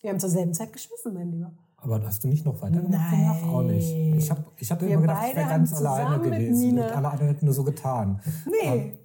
wir 0.00 0.10
haben 0.10 0.20
zur 0.20 0.30
selben 0.30 0.52
Zeit 0.54 0.72
geschmissen, 0.72 1.14
mein 1.14 1.30
Lieber. 1.32 1.52
Aber 1.78 2.02
hast 2.04 2.22
du 2.24 2.28
nicht 2.28 2.44
noch 2.44 2.60
weitergemacht 2.62 2.90
Nein. 2.90 3.26
danach? 3.40 3.48
Auch 3.52 3.62
nicht. 3.62 3.90
Ich 4.16 4.30
habe 4.30 4.44
ich 4.56 4.70
hab 4.70 4.80
Wir 4.80 4.88
immer 4.90 5.02
gedacht, 5.02 5.26
ich 5.30 5.36
wäre 5.36 5.48
ganz 5.48 5.72
alleine 5.74 6.20
gewesen. 6.22 6.60
Nina- 6.60 6.86
Und 6.88 6.92
alle 6.96 7.08
anderen 7.10 7.28
hätten 7.28 7.44
nur 7.44 7.54
so 7.54 7.64
getan. 7.64 8.20
Nee, 8.46 8.98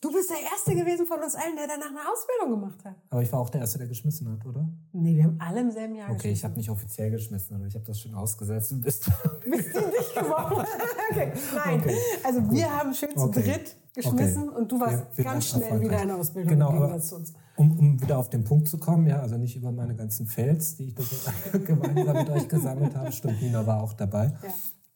du 0.00 0.10
bist 0.12 0.30
der 0.30 0.38
Erste 0.50 0.74
gewesen 0.74 1.06
von 1.06 1.20
uns 1.22 1.34
allen, 1.36 1.54
der 1.56 1.66
danach 1.68 1.90
eine 1.90 2.00
Ausbildung 2.10 2.60
gemacht 2.60 2.84
hat. 2.84 2.96
Aber 3.10 3.22
ich 3.22 3.30
war 3.32 3.40
auch 3.40 3.50
der 3.50 3.60
Erste, 3.60 3.78
der 3.78 3.86
geschmissen 3.86 4.28
hat, 4.32 4.44
oder? 4.46 4.66
Nee, 4.92 5.16
wir 5.16 5.24
haben 5.24 5.36
alle 5.38 5.60
im 5.60 5.70
selben 5.70 5.94
Jahr 5.94 6.06
Okay, 6.10 6.14
ich 6.16 6.22
geschmissen. 6.22 6.44
habe 6.48 6.56
nicht 6.58 6.70
offiziell 6.70 7.10
geschmissen, 7.10 7.56
aber 7.56 7.66
ich 7.66 7.74
habe 7.74 7.84
das 7.84 8.00
schon 8.00 8.14
ausgesetzt. 8.14 8.74
Bist 8.82 9.04
Bist 9.44 9.74
du 9.76 9.80
nicht 9.80 10.14
geworden? 10.14 10.66
okay. 11.10 11.32
Nein, 11.54 11.80
Okay. 11.80 11.96
also 12.24 12.50
wir 12.50 12.76
haben 12.76 12.94
schön 12.94 13.16
zu 13.16 13.24
Okay. 13.24 13.42
dritt 13.42 13.76
geschmissen 13.94 14.48
Okay. 14.48 14.58
und 14.58 14.72
du 14.72 14.80
warst 14.80 15.04
wir 15.16 15.24
ganz 15.24 15.46
schnell 15.46 15.80
wieder 15.80 16.02
in 16.02 16.10
Ausbildung 16.10 16.48
Genau, 16.50 16.70
im 16.70 16.76
aber- 16.76 16.86
Gegensatz 16.86 17.08
zu 17.10 17.16
uns. 17.16 17.32
Um, 17.56 17.78
um 17.78 18.00
wieder 18.02 18.18
auf 18.18 18.30
den 18.30 18.44
Punkt 18.44 18.68
zu 18.68 18.78
kommen, 18.78 19.06
ja, 19.06 19.20
also 19.20 19.36
nicht 19.36 19.56
über 19.56 19.72
meine 19.72 19.94
ganzen 19.94 20.26
Fails, 20.26 20.76
die 20.76 20.84
ich 20.88 20.94
da 20.94 21.02
gemeinsam 21.58 22.16
mit 22.16 22.30
euch 22.30 22.48
gesammelt 22.48 22.94
habe. 22.96 23.12
Stimmt, 23.12 23.40
Nina 23.42 23.66
war 23.66 23.82
auch 23.82 23.92
dabei. 23.92 24.32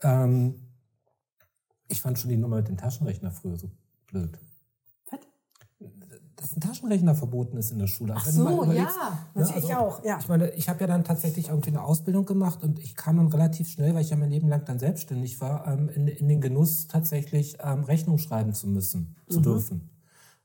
Ja. 0.02 0.25
Ähm, 0.25 0.55
ich 1.88 2.02
fand 2.02 2.19
schon 2.19 2.31
die 2.31 2.37
Nummer 2.37 2.56
mit 2.56 2.69
dem 2.69 2.76
Taschenrechner 2.76 3.31
früher 3.31 3.56
so 3.56 3.70
blöd. 4.06 4.38
Was? 5.10 5.20
Dass 6.37 6.56
ein 6.56 6.60
Taschenrechner 6.60 7.14
verboten 7.14 7.56
ist 7.56 7.70
in 7.72 7.78
der 7.78 7.87
Schule. 7.87 8.14
Ach 8.16 8.25
mal 8.26 8.32
so, 8.32 8.72
ja, 8.72 8.84
ne, 8.84 8.90
natürlich 9.34 9.75
auch, 9.75 10.04
ja. 10.04 10.18
Ich 10.21 10.28
meine, 10.28 10.50
ich 10.50 10.68
habe 10.68 10.80
ja 10.80 10.87
dann 10.87 11.02
tatsächlich 11.02 11.49
irgendwie 11.49 11.71
eine 11.71 11.83
Ausbildung 11.83 12.26
gemacht 12.26 12.62
und 12.62 12.78
ich 12.78 12.94
kam 12.94 13.16
dann 13.16 13.28
relativ 13.28 13.68
schnell, 13.68 13.94
weil 13.94 14.02
ich 14.02 14.11
ja 14.11 14.16
mein 14.16 14.30
Leben 14.30 14.49
lang 14.49 14.64
dann 14.64 14.78
selbstständig 14.78 15.40
war, 15.40 15.66
ähm, 15.66 15.88
in, 15.88 16.06
in 16.06 16.28
den 16.28 16.40
Genuss 16.40 16.87
tatsächlich 16.87 17.56
ähm, 17.61 17.83
Rechnung 17.85 18.18
schreiben 18.18 18.52
zu 18.54 18.68
müssen, 18.68 19.16
Mhm. 19.28 19.33
zu 19.33 19.40
dürfen. 19.40 19.90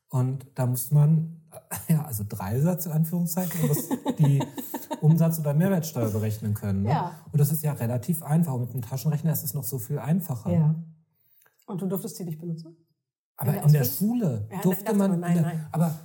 Und 0.09 0.47
da 0.55 0.65
musste 0.65 0.93
man, 0.95 1.41
ja, 1.88 2.03
also 2.05 2.24
Dreisatz 2.27 2.86
in 2.86 2.91
Anführungszeichen, 2.91 3.62
du 3.62 3.67
musst 3.67 3.91
die 4.19 4.43
Umsatz- 5.01 5.39
oder 5.39 5.53
Mehrwertsteuer 5.53 6.10
berechnen 6.10 6.53
können. 6.53 6.83
Ne? 6.83 6.89
Ja. 6.89 7.12
Und 7.31 7.39
das 7.39 7.51
ist 7.51 7.63
ja 7.63 7.74
relativ 7.74 8.24
einfach. 8.24 8.57
Mit 8.57 8.74
dem 8.74 8.81
Taschenrechner 8.81 9.31
ist 9.33 9.43
es 9.43 9.53
noch 9.53 9.63
so 9.63 9.79
viel 9.79 10.00
einfacher. 10.00 10.51
Ja. 10.51 10.75
Und 11.65 11.81
du 11.81 11.88
durftest 11.88 12.19
die 12.19 12.25
nicht 12.25 12.39
benutzen? 12.39 12.75
Aber 13.38 13.51
In 13.51 13.57
in 13.57 13.62
der 13.63 13.72
der, 13.72 13.81
Ausbildung? 13.81 14.19
Schule 14.19 14.48
Ja, 14.51 14.62
durfte 14.62 14.93
man. 14.93 15.19
nein, 15.19 15.29
in 15.38 15.43
der, 15.43 15.51
nein. 15.53 15.67
Aber 15.72 15.95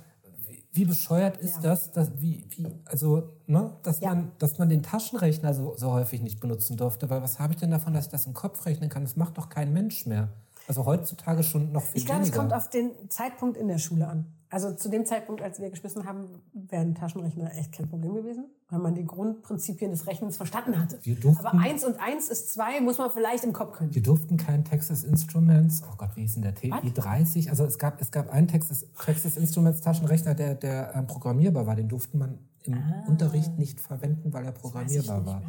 wie, 0.71 0.85
bescheuert 0.85 1.37
ist 1.37 1.55
Ja. 1.57 1.61
das, 1.61 1.91
dass, 1.91 2.11
wie, 2.21 2.45
wie, 2.49 2.67
also, 2.85 3.33
ne, 3.47 3.73
dass, 3.83 3.99
Ja. 3.99 4.09
man, 4.15 4.31
dass 4.39 4.57
man 4.57 4.69
den 4.69 4.83
Taschenrechner 4.83 5.53
so, 5.53 5.75
so 5.77 5.91
häufig 5.91 6.21
nicht 6.21 6.39
benutzen 6.39 6.77
durfte? 6.77 7.09
Weil 7.09 7.21
was 7.21 7.39
habe 7.39 7.53
ich 7.53 7.59
denn 7.59 7.71
davon, 7.71 7.93
dass 7.93 8.05
ich 8.05 8.11
das 8.11 8.25
im 8.25 8.33
Kopf 8.33 8.65
rechnen 8.65 8.89
kann? 8.89 9.03
Das 9.03 9.15
macht 9.15 9.37
doch 9.37 9.49
kein 9.49 9.73
Mensch 9.73 10.05
mehr. 10.05 10.29
Also 10.67 10.85
heutzutage 10.85 11.43
schon 11.43 11.71
noch 11.71 11.81
viel 11.83 11.99
Ich 11.99 12.05
glaube, 12.05 12.21
es 12.23 12.31
kommt 12.31 12.53
auf 12.53 12.69
den 12.69 12.91
Zeitpunkt 13.09 13.57
in 13.57 13.67
der 13.67 13.79
Schule 13.79 14.07
an. 14.07 14.27
Also 14.51 14.73
zu 14.73 14.89
dem 14.89 15.05
Zeitpunkt, 15.05 15.43
als 15.43 15.59
wir 15.61 15.69
geschmissen 15.69 16.05
haben, 16.05 16.27
wäre 16.53 16.81
ein 16.81 16.95
Taschenrechner 16.95 17.53
echt 17.55 17.71
kein 17.71 17.87
Problem 17.87 18.15
gewesen, 18.15 18.45
weil 18.69 18.79
man 18.79 18.95
die 18.95 19.05
Grundprinzipien 19.05 19.91
des 19.91 20.07
Rechnens 20.07 20.37
verstanden 20.37 20.79
hatte. 20.79 20.97
Durften- 20.97 21.45
Aber 21.45 21.59
eins 21.59 21.83
und 21.83 21.99
eins 21.99 22.29
ist 22.29 22.51
zwei, 22.53 22.81
muss 22.81 22.97
man 22.97 23.11
vielleicht 23.11 23.43
im 23.43 23.53
Kopf 23.53 23.77
können. 23.77 23.93
Wir 23.93 24.01
durften 24.01 24.37
keinen 24.37 24.65
Texas 24.65 25.03
Instruments, 25.03 25.83
oh 25.87 25.93
Gott, 25.97 26.09
wie 26.15 26.21
hieß 26.21 26.33
denn 26.33 26.41
der 26.43 26.55
TI-30? 26.55 27.49
Also 27.49 27.63
es 27.65 27.77
gab, 27.77 28.01
es 28.01 28.09
gab 28.09 28.29
einen 28.31 28.47
Texas, 28.47 28.87
Texas 29.05 29.37
Instruments 29.37 29.81
Taschenrechner, 29.81 30.33
der, 30.33 30.55
der 30.55 30.93
ähm, 30.95 31.05
programmierbar 31.05 31.67
war. 31.67 31.75
Den 31.75 31.87
durfte 31.87 32.17
man 32.17 32.39
im 32.63 32.75
Unterricht 33.07 33.57
nicht 33.59 33.79
verwenden, 33.79 34.33
weil 34.33 34.43
er 34.45 34.49
Ah. 34.49 34.59
Programmierbar 34.59 35.25
war. 35.27 35.41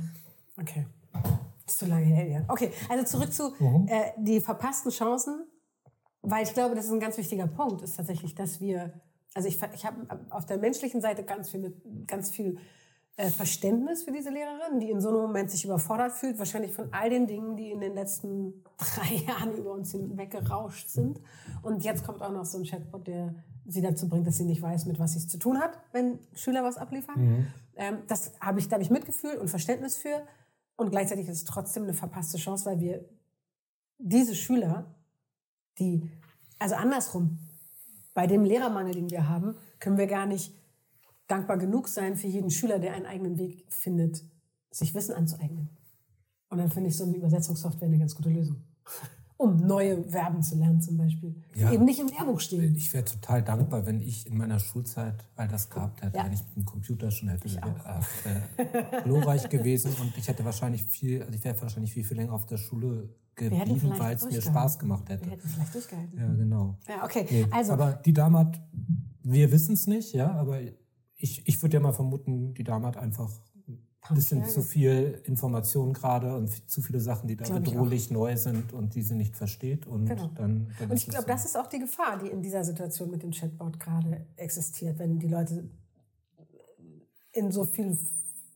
Okay. 0.60 0.86
Das 1.64 1.74
ist 1.74 1.78
zu 1.78 1.86
lange 1.86 2.04
her, 2.04 2.28
ja. 2.28 2.40
Okay, 2.48 2.70
also 2.90 3.04
zurück 3.04 3.32
zu 3.32 3.54
Mhm. 3.58 3.86
äh, 3.88 4.12
die 4.18 4.40
verpassten 4.40 4.90
Chancen, 4.90 5.44
weil 6.22 6.44
ich 6.44 6.54
glaube, 6.54 6.74
das 6.74 6.86
ist 6.86 6.92
ein 6.92 7.00
ganz 7.00 7.16
wichtiger 7.16 7.46
Punkt, 7.46 7.82
ist 7.82 7.96
tatsächlich, 7.96 8.34
dass 8.34 8.60
wir, 8.60 8.92
also 9.34 9.48
ich, 9.48 9.58
ich 9.74 9.84
habe 9.86 10.20
auf 10.30 10.46
der 10.46 10.58
menschlichen 10.58 11.00
Seite 11.00 11.24
ganz 11.24 11.50
viel, 11.50 11.60
mit, 11.60 12.06
ganz 12.06 12.30
viel 12.30 12.58
äh, 13.16 13.30
Verständnis 13.30 14.02
für 14.02 14.12
diese 14.12 14.30
Lehrerin, 14.30 14.80
die 14.80 14.90
in 14.90 15.00
so 15.00 15.08
einem 15.08 15.20
Moment 15.20 15.50
sich 15.50 15.64
überfordert 15.64 16.12
fühlt, 16.12 16.38
wahrscheinlich 16.38 16.72
von 16.72 16.92
all 16.92 17.10
den 17.10 17.26
Dingen, 17.26 17.56
die 17.56 17.70
in 17.70 17.80
den 17.80 17.94
letzten 17.94 18.64
drei 18.78 19.14
Jahren 19.26 19.54
über 19.56 19.72
uns 19.72 19.92
hinweggerauscht 19.92 20.88
sind. 20.88 21.20
Und 21.62 21.84
jetzt 21.84 22.04
kommt 22.04 22.22
auch 22.22 22.32
noch 22.32 22.44
so 22.44 22.58
ein 22.58 22.64
Chatbot, 22.64 23.06
der 23.06 23.34
sie 23.66 23.82
dazu 23.82 24.08
bringt, 24.08 24.26
dass 24.26 24.36
sie 24.36 24.44
nicht 24.44 24.62
weiß, 24.62 24.86
mit 24.86 24.98
was 24.98 25.12
sie 25.12 25.18
es 25.18 25.28
zu 25.28 25.38
tun 25.38 25.58
hat, 25.58 25.78
wenn 25.92 26.18
Schüler 26.34 26.64
was 26.64 26.76
abliefern. 26.76 27.20
Mhm. 27.20 27.46
Ähm, 27.76 27.98
das 28.06 28.32
habe 28.40 28.58
ich, 28.58 28.68
da 28.68 28.74
habe 28.74 28.82
ich 28.82 28.90
Mitgefühl 28.90 29.36
und 29.36 29.48
Verständnis 29.48 29.96
für. 29.96 30.22
Und 30.76 30.90
gleichzeitig 30.90 31.28
ist 31.28 31.36
es 31.36 31.44
trotzdem 31.44 31.82
eine 31.82 31.94
verpasste 31.94 32.38
Chance, 32.38 32.64
weil 32.64 32.80
wir 32.80 33.04
diese 33.98 34.34
Schüler, 34.34 34.94
die, 35.78 36.10
also 36.58 36.74
andersrum, 36.74 37.38
bei 38.14 38.26
dem 38.26 38.44
Lehrermangel, 38.44 38.94
den 38.94 39.10
wir 39.10 39.28
haben, 39.28 39.56
können 39.78 39.98
wir 39.98 40.06
gar 40.06 40.26
nicht 40.26 40.52
dankbar 41.26 41.58
genug 41.58 41.88
sein 41.88 42.16
für 42.16 42.26
jeden 42.26 42.50
Schüler, 42.50 42.78
der 42.78 42.94
einen 42.94 43.06
eigenen 43.06 43.38
Weg 43.38 43.64
findet, 43.72 44.24
sich 44.70 44.94
Wissen 44.94 45.14
anzueignen. 45.14 45.70
Und 46.48 46.58
dann 46.58 46.70
finde 46.70 46.90
ich 46.90 46.96
so 46.96 47.04
eine 47.04 47.16
Übersetzungssoftware 47.16 47.88
eine 47.88 47.98
ganz 47.98 48.14
gute 48.14 48.30
Lösung. 48.30 48.62
Um 49.40 49.56
neue 49.56 50.04
Verben 50.04 50.42
zu 50.42 50.56
lernen 50.56 50.82
zum 50.82 50.98
Beispiel. 50.98 51.34
Die 51.54 51.60
ja. 51.60 51.72
eben 51.72 51.86
nicht 51.86 51.98
im 51.98 52.08
Lehrbuch 52.08 52.40
stehen. 52.40 52.76
Ich 52.76 52.92
wäre 52.92 53.06
total 53.06 53.42
dankbar, 53.42 53.86
wenn 53.86 54.02
ich 54.02 54.26
in 54.26 54.36
meiner 54.36 54.58
Schulzeit 54.58 55.24
all 55.34 55.48
das 55.48 55.70
gehabt 55.70 56.02
hätte, 56.02 56.18
ja. 56.18 56.26
wenn 56.26 56.32
ich 56.34 56.44
mit 56.44 56.56
dem 56.56 56.64
Computer 56.66 57.10
schon 57.10 57.30
hätte. 57.30 57.50
wäre 57.50 58.00
äh, 58.58 59.02
glorreich 59.02 59.48
gewesen 59.48 59.92
und 59.98 60.12
ich 60.18 60.28
hätte 60.28 60.44
wahrscheinlich 60.44 60.84
viel, 60.84 61.22
also 61.22 61.32
ich 61.32 61.42
wäre 61.42 61.60
wahrscheinlich 61.62 61.90
viel, 61.90 62.04
viel 62.04 62.18
länger 62.18 62.34
auf 62.34 62.44
der 62.44 62.58
Schule 62.58 63.08
geblieben, 63.34 63.94
weil 63.96 64.16
es 64.16 64.26
mir 64.26 64.42
Spaß 64.42 64.78
gemacht 64.78 65.08
hätte. 65.08 65.24
Wir 65.24 65.32
hätten 65.32 65.48
vielleicht 65.48 65.74
durchgehalten. 65.74 66.18
Ja, 66.18 66.34
genau. 66.34 66.78
Ja, 66.86 67.04
okay. 67.04 67.26
Nee, 67.30 67.46
also, 67.50 67.72
aber 67.72 67.92
die 67.94 68.12
Dame 68.12 68.40
hat, 68.40 68.60
wir 69.22 69.50
wissen 69.52 69.72
es 69.72 69.86
nicht, 69.86 70.12
ja, 70.12 70.32
aber 70.32 70.60
ich, 71.16 71.48
ich 71.48 71.62
würde 71.62 71.74
ja 71.74 71.80
mal 71.80 71.92
vermuten, 71.92 72.52
die 72.52 72.64
Dame 72.64 72.86
hat 72.86 72.98
einfach 72.98 73.30
ein 74.08 74.14
bisschen 74.14 74.44
zu 74.46 74.62
viel 74.62 75.20
Information 75.24 75.92
gerade 75.92 76.34
und 76.34 76.70
zu 76.70 76.80
viele 76.82 77.00
Sachen, 77.00 77.28
die 77.28 77.36
da 77.36 77.44
glaub 77.44 77.64
bedrohlich 77.64 78.10
neu 78.10 78.36
sind 78.36 78.72
und 78.72 78.94
die 78.94 79.02
sie 79.02 79.14
nicht 79.14 79.36
versteht. 79.36 79.86
Und, 79.86 80.06
genau. 80.06 80.30
dann, 80.34 80.68
dann 80.78 80.90
und 80.90 80.96
ich 80.96 81.06
glaube, 81.06 81.26
das 81.26 81.44
ist 81.44 81.56
auch 81.56 81.66
die 81.66 81.78
Gefahr, 81.78 82.18
die 82.18 82.28
in 82.28 82.42
dieser 82.42 82.64
Situation 82.64 83.10
mit 83.10 83.22
dem 83.22 83.30
Chatbot 83.30 83.78
gerade 83.78 84.26
existiert, 84.36 84.98
wenn 84.98 85.18
die 85.18 85.28
Leute 85.28 85.68
in 87.32 87.52
so 87.52 87.64
vielen 87.64 87.98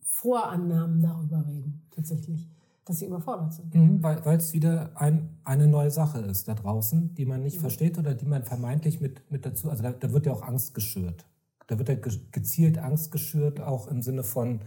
Vorannahmen 0.03 1.03
darüber 1.03 1.47
reden, 1.47 1.87
tatsächlich, 1.91 2.49
dass 2.85 2.99
sie 2.99 3.07
überfordert 3.07 3.53
sind. 3.53 3.75
Mhm, 3.75 4.03
weil 4.03 4.37
es 4.37 4.53
wieder 4.55 4.91
ein, 4.95 5.39
eine 5.45 5.69
neue 5.69 5.91
Sache 5.91 6.21
ist 6.21 6.49
da 6.49 6.55
draußen, 6.55 7.15
die 7.15 7.27
man 7.27 7.43
nicht 7.43 7.59
mhm. 7.59 7.61
versteht 7.61 7.99
oder 7.99 8.15
die 8.15 8.27
man 8.27 8.45
vermeintlich 8.45 9.01
mit, 9.01 9.31
mit 9.31 9.45
dazu, 9.45 9.71
also 9.71 9.83
da, 9.83 9.93
da 9.93 10.13
wird 10.13 10.27
ja 10.27 10.33
auch 10.33 10.43
Angst 10.43 10.75
geschürt. 10.75 11.27
Da 11.67 11.79
wird 11.79 11.89
ja 11.89 11.97
gezielt 12.31 12.79
Angst 12.79 13.13
geschürt, 13.13 13.61
auch 13.61 13.87
im 13.89 14.03
Sinne 14.03 14.23
von, 14.23 14.61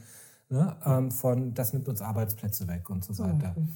ne, 0.50 0.76
ähm, 0.86 1.12
von 1.12 1.54
das 1.54 1.74
nimmt 1.74 1.88
uns 1.88 2.02
Arbeitsplätze 2.02 2.68
weg 2.68 2.90
und 2.90 3.04
so 3.04 3.18
weiter. 3.18 3.54
Okay. 3.56 3.68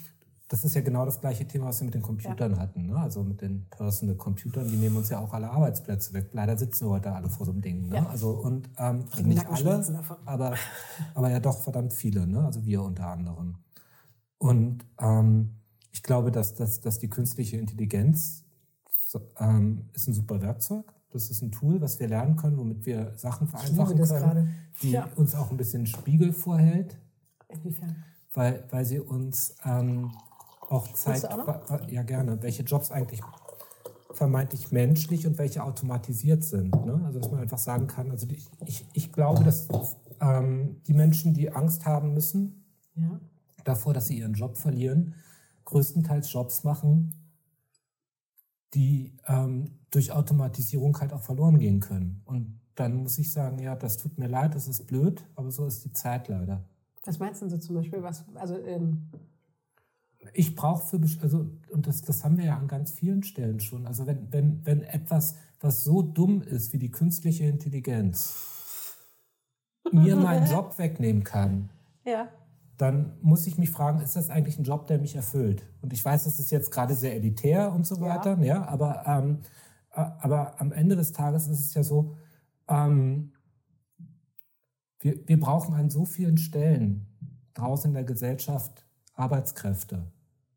Das 0.47 0.65
ist 0.65 0.75
ja 0.75 0.81
genau 0.81 1.05
das 1.05 1.21
gleiche 1.21 1.47
Thema, 1.47 1.67
was 1.67 1.79
wir 1.79 1.85
mit 1.85 1.93
den 1.93 2.01
Computern 2.01 2.51
ja. 2.51 2.57
hatten. 2.57 2.87
Ne? 2.87 2.97
Also 2.97 3.23
mit 3.23 3.39
den 3.39 3.67
Personal 3.69 4.15
Computern, 4.15 4.67
die 4.67 4.75
nehmen 4.75 4.97
uns 4.97 5.09
ja 5.09 5.19
auch 5.19 5.33
alle 5.33 5.49
Arbeitsplätze 5.49 6.13
weg. 6.13 6.31
Leider 6.33 6.57
sitzen 6.57 6.87
wir 6.87 6.91
heute 6.91 7.13
alle 7.13 7.29
vor 7.29 7.45
so 7.45 7.53
einem 7.53 7.61
Ding. 7.61 7.87
Ne? 7.87 7.95
Ja. 7.95 8.07
Also 8.07 8.31
und 8.31 8.69
ähm, 8.77 9.05
nicht 9.23 9.47
alle, 9.47 9.85
aber, 10.25 10.55
aber 11.13 11.31
ja 11.31 11.39
doch 11.39 11.61
verdammt 11.61 11.93
viele. 11.93 12.27
Ne? 12.27 12.43
Also 12.43 12.65
wir 12.65 12.81
unter 12.83 13.07
anderem. 13.07 13.59
Und 14.39 14.85
ähm, 14.99 15.51
ich 15.93 16.03
glaube, 16.03 16.31
dass, 16.31 16.53
dass, 16.53 16.81
dass 16.81 16.99
die 16.99 17.09
künstliche 17.09 17.55
Intelligenz 17.55 18.43
ähm, 19.39 19.89
ist 19.93 20.07
ein 20.07 20.13
super 20.13 20.41
Werkzeug 20.41 20.93
das 21.11 21.29
ist 21.29 21.41
ein 21.41 21.51
Tool, 21.51 21.81
was 21.81 21.99
wir 21.99 22.07
lernen 22.07 22.35
können, 22.35 22.57
womit 22.57 22.85
wir 22.85 23.13
Sachen 23.17 23.47
vereinfachen 23.47 23.97
können, 23.97 24.07
gerade. 24.07 24.47
die 24.81 24.91
ja. 24.91 25.07
uns 25.15 25.35
auch 25.35 25.51
ein 25.51 25.57
bisschen 25.57 25.85
Spiegel 25.85 26.33
vorhält. 26.33 26.97
Inwiefern? 27.49 28.03
Weil, 28.33 28.63
weil 28.71 28.85
sie 28.85 28.99
uns 28.99 29.55
ähm, 29.65 30.11
auch 30.69 30.91
zeigt, 30.93 31.25
auch 31.25 31.89
ja 31.89 32.03
gerne, 32.03 32.41
welche 32.41 32.63
Jobs 32.63 32.91
eigentlich 32.91 33.21
vermeintlich 34.13 34.71
menschlich 34.71 35.27
und 35.27 35.37
welche 35.37 35.63
automatisiert 35.63 36.43
sind. 36.43 36.73
Ne? 36.85 37.01
Also 37.05 37.19
dass 37.19 37.31
man 37.31 37.41
einfach 37.41 37.57
sagen 37.57 37.87
kann, 37.87 38.11
also 38.11 38.25
die, 38.25 38.41
ich, 38.65 38.85
ich 38.93 39.11
glaube, 39.11 39.43
dass 39.43 39.67
ähm, 40.21 40.81
die 40.87 40.93
Menschen, 40.93 41.33
die 41.33 41.51
Angst 41.51 41.85
haben 41.85 42.13
müssen 42.13 42.63
ja. 42.95 43.19
davor, 43.63 43.93
dass 43.93 44.07
sie 44.07 44.17
ihren 44.17 44.33
Job 44.33 44.57
verlieren, 44.57 45.15
größtenteils 45.65 46.31
Jobs 46.31 46.63
machen, 46.63 47.15
die 48.73 49.17
ähm, 49.27 49.79
durch 49.91 50.11
Automatisierung 50.11 50.99
halt 50.99 51.13
auch 51.13 51.21
verloren 51.21 51.59
gehen 51.59 51.79
können. 51.79 52.21
Und 52.25 52.59
dann 52.75 52.95
muss 52.95 53.17
ich 53.17 53.31
sagen, 53.31 53.59
ja, 53.59 53.75
das 53.75 53.97
tut 53.97 54.17
mir 54.17 54.27
leid, 54.27 54.55
das 54.55 54.67
ist 54.67 54.87
blöd, 54.87 55.23
aber 55.35 55.51
so 55.51 55.65
ist 55.65 55.83
die 55.83 55.91
Zeit 55.91 56.27
leider. 56.27 56.63
Was 57.05 57.19
meinst 57.19 57.41
du 57.41 57.49
so 57.49 57.57
zum 57.57 57.75
Beispiel? 57.75 58.01
Was, 58.01 58.25
also, 58.35 58.57
ähm 58.59 59.09
ich 60.33 60.55
brauche 60.55 60.85
für, 60.85 61.01
also, 61.23 61.49
und 61.71 61.87
das, 61.87 62.03
das 62.03 62.23
haben 62.23 62.37
wir 62.37 62.45
ja 62.45 62.57
an 62.57 62.67
ganz 62.67 62.91
vielen 62.91 63.23
Stellen 63.23 63.59
schon. 63.59 63.87
Also, 63.87 64.05
wenn, 64.05 64.31
wenn, 64.31 64.65
wenn 64.65 64.81
etwas, 64.83 65.35
was 65.59 65.83
so 65.83 66.03
dumm 66.03 66.41
ist 66.43 66.73
wie 66.73 66.77
die 66.77 66.91
künstliche 66.91 67.45
Intelligenz, 67.45 68.95
mir 69.91 70.15
meinen 70.15 70.47
Job 70.51 70.77
wegnehmen 70.77 71.23
kann, 71.23 71.71
ja 72.05 72.29
dann 72.81 73.13
muss 73.21 73.45
ich 73.45 73.59
mich 73.59 73.69
fragen, 73.69 74.01
ist 74.01 74.15
das 74.15 74.31
eigentlich 74.31 74.57
ein 74.57 74.63
Job, 74.63 74.87
der 74.87 74.97
mich 74.97 75.15
erfüllt? 75.15 75.63
Und 75.81 75.93
ich 75.93 76.03
weiß, 76.03 76.23
das 76.23 76.39
ist 76.39 76.49
jetzt 76.49 76.71
gerade 76.71 76.95
sehr 76.95 77.13
elitär 77.13 77.71
und 77.71 77.85
so 77.85 78.01
weiter, 78.01 78.39
ja, 78.39 78.45
ja 78.45 78.67
aber, 78.67 79.03
ähm, 79.05 79.37
aber 79.91 80.59
am 80.59 80.71
Ende 80.71 80.95
des 80.95 81.11
Tages 81.11 81.47
ist 81.47 81.59
es 81.59 81.73
ja 81.75 81.83
so, 81.83 82.15
ähm, 82.67 83.33
wir, 84.99 85.27
wir 85.27 85.39
brauchen 85.39 85.75
an 85.75 85.91
so 85.91 86.05
vielen 86.05 86.39
Stellen 86.39 87.05
draußen 87.53 87.91
in 87.91 87.93
der 87.93 88.03
Gesellschaft 88.03 88.83
Arbeitskräfte. 89.13 90.03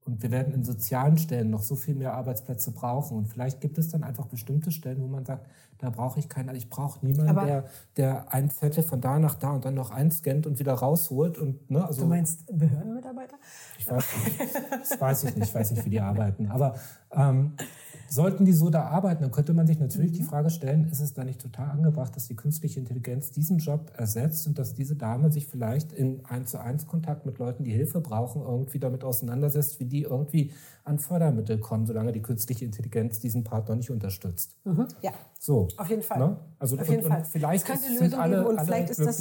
Und 0.06 0.22
wir 0.22 0.30
werden 0.30 0.52
in 0.52 0.64
sozialen 0.64 1.16
Stellen 1.16 1.50
noch 1.50 1.62
so 1.62 1.76
viel 1.76 1.94
mehr 1.94 2.12
Arbeitsplätze 2.12 2.72
brauchen. 2.72 3.16
Und 3.16 3.26
vielleicht 3.26 3.60
gibt 3.60 3.78
es 3.78 3.88
dann 3.88 4.04
einfach 4.04 4.26
bestimmte 4.26 4.70
Stellen, 4.70 5.00
wo 5.00 5.06
man 5.06 5.24
sagt, 5.24 5.46
da 5.78 5.90
brauche 5.90 6.18
ich 6.18 6.28
keinen, 6.28 6.54
ich 6.54 6.68
brauche 6.68 7.04
niemanden, 7.04 7.34
der, 7.46 7.64
der 7.96 8.32
ein 8.32 8.50
Zettel 8.50 8.82
von 8.82 9.00
da 9.00 9.18
nach 9.18 9.34
da 9.34 9.52
und 9.52 9.64
dann 9.64 9.74
noch 9.74 9.90
einscannt 9.90 10.46
und 10.46 10.58
wieder 10.58 10.74
rausholt. 10.74 11.38
Und, 11.38 11.70
ne, 11.70 11.86
also, 11.86 12.02
du 12.02 12.08
meinst 12.08 12.46
Behördenmitarbeiter? 12.46 13.36
Ich 13.78 13.90
weiß 13.90 14.04
nicht. 14.24 14.40
Das 14.70 15.00
weiß 15.00 15.24
ich 15.24 15.36
nicht. 15.36 15.48
Ich 15.48 15.54
weiß 15.54 15.70
nicht, 15.72 15.84
wie 15.84 15.90
die 15.90 16.00
arbeiten. 16.00 16.48
Aber 16.50 16.74
ähm, 17.10 17.54
Sollten 18.08 18.44
die 18.44 18.52
so 18.52 18.70
da 18.70 18.84
arbeiten, 18.84 19.22
dann 19.22 19.30
könnte 19.30 19.54
man 19.54 19.66
sich 19.66 19.78
natürlich 19.78 20.12
mhm. 20.12 20.16
die 20.16 20.22
Frage 20.22 20.50
stellen, 20.50 20.88
ist 20.90 21.00
es 21.00 21.14
da 21.14 21.24
nicht 21.24 21.40
total 21.40 21.70
angebracht, 21.70 22.14
dass 22.16 22.28
die 22.28 22.36
künstliche 22.36 22.80
Intelligenz 22.80 23.30
diesen 23.30 23.58
Job 23.58 23.92
ersetzt 23.96 24.46
und 24.46 24.58
dass 24.58 24.74
diese 24.74 24.96
Dame 24.96 25.32
sich 25.32 25.46
vielleicht 25.46 25.92
in 25.92 26.24
eins 26.24 26.50
zu 26.50 26.58
eins 26.58 26.86
Kontakt 26.86 27.26
mit 27.26 27.38
Leuten, 27.38 27.64
die 27.64 27.72
Hilfe 27.72 28.00
brauchen, 28.00 28.42
irgendwie 28.42 28.78
damit 28.78 29.04
auseinandersetzt, 29.04 29.80
wie 29.80 29.86
die 29.86 30.02
irgendwie 30.02 30.52
an 30.84 30.98
Fördermittel 30.98 31.58
kommen, 31.58 31.86
solange 31.86 32.12
die 32.12 32.20
künstliche 32.20 32.64
Intelligenz 32.64 33.18
diesen 33.18 33.42
Part 33.42 33.68
noch 33.68 33.76
nicht 33.76 33.90
unterstützt. 33.90 34.54
Mhm. 34.64 34.86
Ja. 35.00 35.12
So. 35.38 35.68
Auf 35.76 35.88
jeden 35.88 36.02
Fall. 36.02 36.18
Ne? 36.18 36.36
Also 36.58 36.76
Auf 36.76 36.88
jeden 36.88 37.04
und, 37.04 37.08
Fall. 37.08 37.20
Und 37.20 37.26
vielleicht 37.26 37.68
es 37.68 37.82
ist, 37.82 37.98
sind 37.98 38.14
alle, 38.14 38.46
und 38.46 38.58
alle 38.58 38.66
vielleicht 38.66 38.90
ist 38.90 39.00
das, 39.00 39.18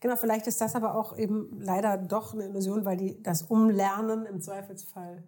genau, 0.00 0.16
vielleicht 0.16 0.46
ist 0.46 0.60
das 0.60 0.74
aber 0.74 0.96
auch 0.96 1.16
eben 1.16 1.60
leider 1.60 1.98
doch 1.98 2.32
eine 2.32 2.44
Illusion, 2.44 2.84
weil 2.84 2.96
die 2.96 3.22
das 3.22 3.42
Umlernen 3.42 4.26
im 4.26 4.40
Zweifelsfall 4.40 5.22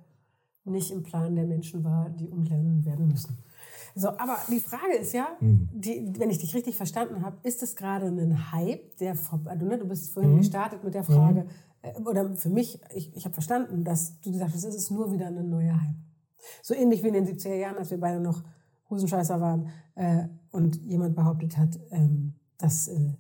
nicht 0.69 0.91
im 0.91 1.03
Plan 1.03 1.35
der 1.35 1.47
Menschen 1.47 1.85
war, 1.85 2.11
die 2.11 2.29
umlernen 2.29 2.85
werden 2.85 3.09
müssen. 3.09 3.37
So, 3.95 4.11
aber 4.11 4.39
die 4.49 4.61
Frage 4.61 4.95
ist 4.95 5.13
ja, 5.13 5.27
mhm. 5.41 5.69
die, 5.73 6.13
wenn 6.19 6.31
ich 6.31 6.39
dich 6.39 6.55
richtig 6.55 6.77
verstanden 6.77 7.25
habe, 7.25 7.37
ist 7.43 7.63
es 7.63 7.75
gerade 7.75 8.07
ein 8.07 8.53
Hype, 8.53 8.97
der 8.99 9.17
also, 9.45 9.67
ne, 9.67 9.79
du 9.79 9.89
bist 9.89 10.13
vorhin 10.13 10.35
mhm. 10.35 10.39
gestartet 10.39 10.85
mit 10.85 10.95
der 10.95 11.05
Frage, 11.05 11.47
mhm. 11.83 12.07
oder 12.07 12.37
für 12.37 12.51
mich, 12.51 12.81
ich, 12.95 13.15
ich 13.17 13.25
habe 13.25 13.33
verstanden, 13.33 13.85
dass 13.85 14.21
du 14.21 14.31
gesagt 14.31 14.55
hast, 14.55 14.65
es 14.65 14.75
ist 14.75 14.91
nur 14.91 15.13
wieder 15.13 15.27
ein 15.27 15.49
neuer 15.49 15.81
Hype. 15.81 15.97
So 16.63 16.75
ähnlich 16.75 17.03
wie 17.03 17.09
in 17.09 17.15
den 17.15 17.27
70er 17.27 17.55
Jahren, 17.55 17.77
als 17.77 17.91
wir 17.91 17.99
beide 17.99 18.21
noch 18.21 18.43
Husenscheißer 18.89 19.41
waren 19.41 19.71
äh, 19.97 20.29
und 20.51 20.77
jemand 20.85 21.17
behauptet 21.17 21.59
hat, 21.59 21.79
ähm, 21.91 22.35
dass, 22.57 22.89
äh, 22.89 23.15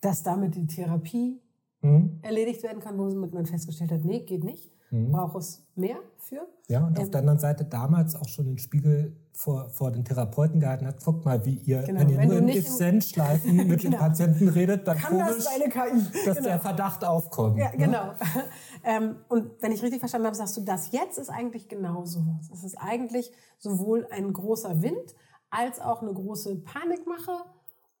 dass 0.00 0.22
damit 0.22 0.56
die 0.56 0.66
Therapie 0.66 1.40
mhm. 1.80 2.18
erledigt 2.22 2.62
werden 2.62 2.80
kann, 2.80 2.98
wo 2.98 3.04
man 3.04 3.46
festgestellt 3.46 3.92
hat, 3.92 4.04
nee, 4.04 4.20
geht 4.20 4.44
nicht 4.44 4.72
mhm. 4.92 5.10
braucht 5.10 5.36
es 5.36 5.66
mehr 5.74 5.96
für. 6.18 6.46
Ja, 6.68 6.86
und 6.86 6.96
ähm, 6.96 7.04
auf 7.04 7.10
der 7.10 7.20
anderen 7.20 7.38
Seite 7.38 7.64
damals 7.64 8.14
auch 8.14 8.28
schon 8.28 8.46
den 8.46 8.58
Spiegel 8.58 9.16
vor, 9.32 9.68
vor 9.70 9.90
den 9.90 10.04
Therapeuten 10.04 10.60
gehalten 10.60 10.86
hat. 10.86 11.02
Guckt 11.02 11.24
mal, 11.24 11.44
wie 11.44 11.54
ihr, 11.54 11.82
genau, 11.82 12.00
wenn 12.00 12.08
ihr 12.10 12.18
wenn 12.18 12.28
nur 12.28 12.38
im 12.38 12.48
If-Then-Schleifen 12.48 13.56
mit 13.68 13.80
genau. 13.80 13.96
dem 13.96 13.98
Patienten 13.98 14.48
redet, 14.48 14.86
dann 14.86 14.98
Kann 14.98 15.18
komisch, 15.18 15.44
das 15.44 16.24
dass 16.24 16.36
genau. 16.36 16.48
der 16.48 16.60
Verdacht 16.60 17.04
aufkommt. 17.04 17.58
Ja, 17.58 17.70
ne? 17.70 17.76
genau. 17.78 18.12
ähm, 18.84 19.16
und 19.28 19.50
wenn 19.60 19.72
ich 19.72 19.82
richtig 19.82 20.00
verstanden 20.00 20.26
habe, 20.26 20.36
sagst 20.36 20.56
du, 20.56 20.60
das 20.60 20.92
jetzt 20.92 21.18
ist 21.18 21.30
eigentlich 21.30 21.68
genau 21.68 22.04
sowas. 22.04 22.50
Es 22.52 22.62
ist 22.62 22.76
eigentlich 22.76 23.32
sowohl 23.58 24.06
ein 24.10 24.32
großer 24.32 24.82
Wind 24.82 25.14
als 25.50 25.80
auch 25.80 26.02
eine 26.02 26.12
große 26.12 26.56
Panikmache 26.56 27.44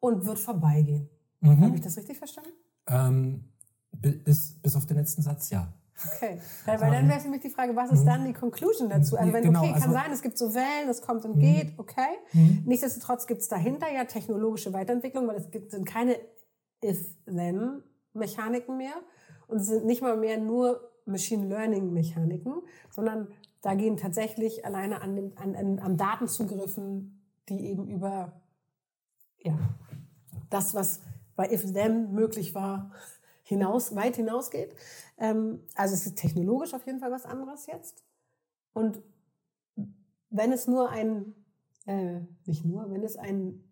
und 0.00 0.24
wird 0.24 0.38
vorbeigehen. 0.38 1.08
Mhm. 1.40 1.64
Habe 1.64 1.74
ich 1.74 1.80
das 1.80 1.96
richtig 1.96 2.18
verstanden? 2.18 2.50
Ähm, 2.86 3.52
bis, 3.92 4.60
bis 4.60 4.76
auf 4.76 4.86
den 4.86 4.96
letzten 4.96 5.22
Satz, 5.22 5.50
ja. 5.50 5.72
Okay, 6.16 6.40
weil, 6.66 6.80
weil 6.80 6.90
dann 6.90 7.08
wäre 7.08 7.20
für 7.20 7.28
mich 7.28 7.40
die 7.40 7.50
Frage, 7.50 7.76
was 7.76 7.92
ist 7.92 8.02
mhm. 8.02 8.06
dann 8.06 8.24
die 8.24 8.32
Conclusion 8.32 8.88
dazu? 8.88 9.16
Also 9.16 9.32
wenn, 9.32 9.44
genau, 9.44 9.60
okay, 9.60 9.72
kann 9.72 9.82
also, 9.82 9.92
sein, 9.92 10.12
es 10.12 10.22
gibt 10.22 10.38
so 10.38 10.54
Wellen, 10.54 10.88
es 10.88 11.02
kommt 11.02 11.24
und 11.24 11.36
mhm. 11.36 11.40
geht, 11.40 11.78
okay. 11.78 12.18
Mhm. 12.32 12.62
Nichtsdestotrotz 12.66 13.26
gibt 13.26 13.42
es 13.42 13.48
dahinter 13.48 13.92
ja 13.92 14.04
technologische 14.04 14.72
Weiterentwicklung, 14.72 15.28
weil 15.28 15.36
es 15.36 15.50
gibt, 15.50 15.70
sind 15.70 15.84
keine 15.84 16.16
If-Then-Mechaniken 16.84 18.76
mehr 18.76 18.94
und 19.46 19.58
es 19.58 19.66
sind 19.66 19.84
nicht 19.84 20.02
mal 20.02 20.16
mehr 20.16 20.38
nur 20.38 20.92
Machine 21.04 21.46
Learning-Mechaniken, 21.48 22.62
sondern 22.90 23.28
da 23.60 23.74
gehen 23.74 23.96
tatsächlich 23.96 24.64
alleine 24.64 25.02
an, 25.02 25.16
dem, 25.16 25.32
an, 25.36 25.54
an, 25.54 25.78
an 25.78 25.96
Datenzugriffen, 25.96 27.22
die 27.48 27.66
eben 27.66 27.88
über 27.88 28.40
ja, 29.38 29.58
das, 30.50 30.74
was 30.74 31.00
bei 31.36 31.50
If-Then 31.50 32.12
möglich 32.12 32.54
war, 32.54 32.92
hinaus, 33.52 33.94
weit 33.94 34.16
hinausgeht. 34.16 34.74
Ähm, 35.18 35.60
also 35.74 35.94
es 35.94 36.06
ist 36.06 36.16
technologisch 36.16 36.74
auf 36.74 36.86
jeden 36.86 37.00
Fall 37.00 37.12
was 37.12 37.24
anderes 37.24 37.66
jetzt. 37.66 38.04
Und 38.72 39.02
wenn 40.30 40.52
es 40.52 40.66
nur 40.66 40.90
ein, 40.90 41.34
äh, 41.86 42.20
nicht 42.46 42.64
nur, 42.64 42.90
wenn 42.90 43.02
es 43.02 43.16
ein 43.16 43.62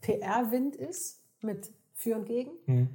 PR-Wind 0.00 0.76
ist 0.76 1.22
mit 1.40 1.72
für 1.94 2.16
und 2.16 2.26
gegen, 2.26 2.50
mhm. 2.66 2.88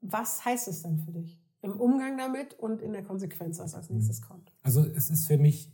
was 0.00 0.44
heißt 0.44 0.68
es 0.68 0.82
dann 0.82 0.98
für 0.98 1.12
dich? 1.12 1.40
Im 1.62 1.78
Umgang 1.80 2.16
damit 2.16 2.54
und 2.58 2.80
in 2.80 2.92
der 2.92 3.02
Konsequenz, 3.02 3.58
was 3.58 3.74
als 3.74 3.90
nächstes 3.90 4.22
kommt. 4.22 4.52
Also 4.62 4.84
es 4.84 5.10
ist 5.10 5.26
für 5.26 5.36
mich, 5.36 5.72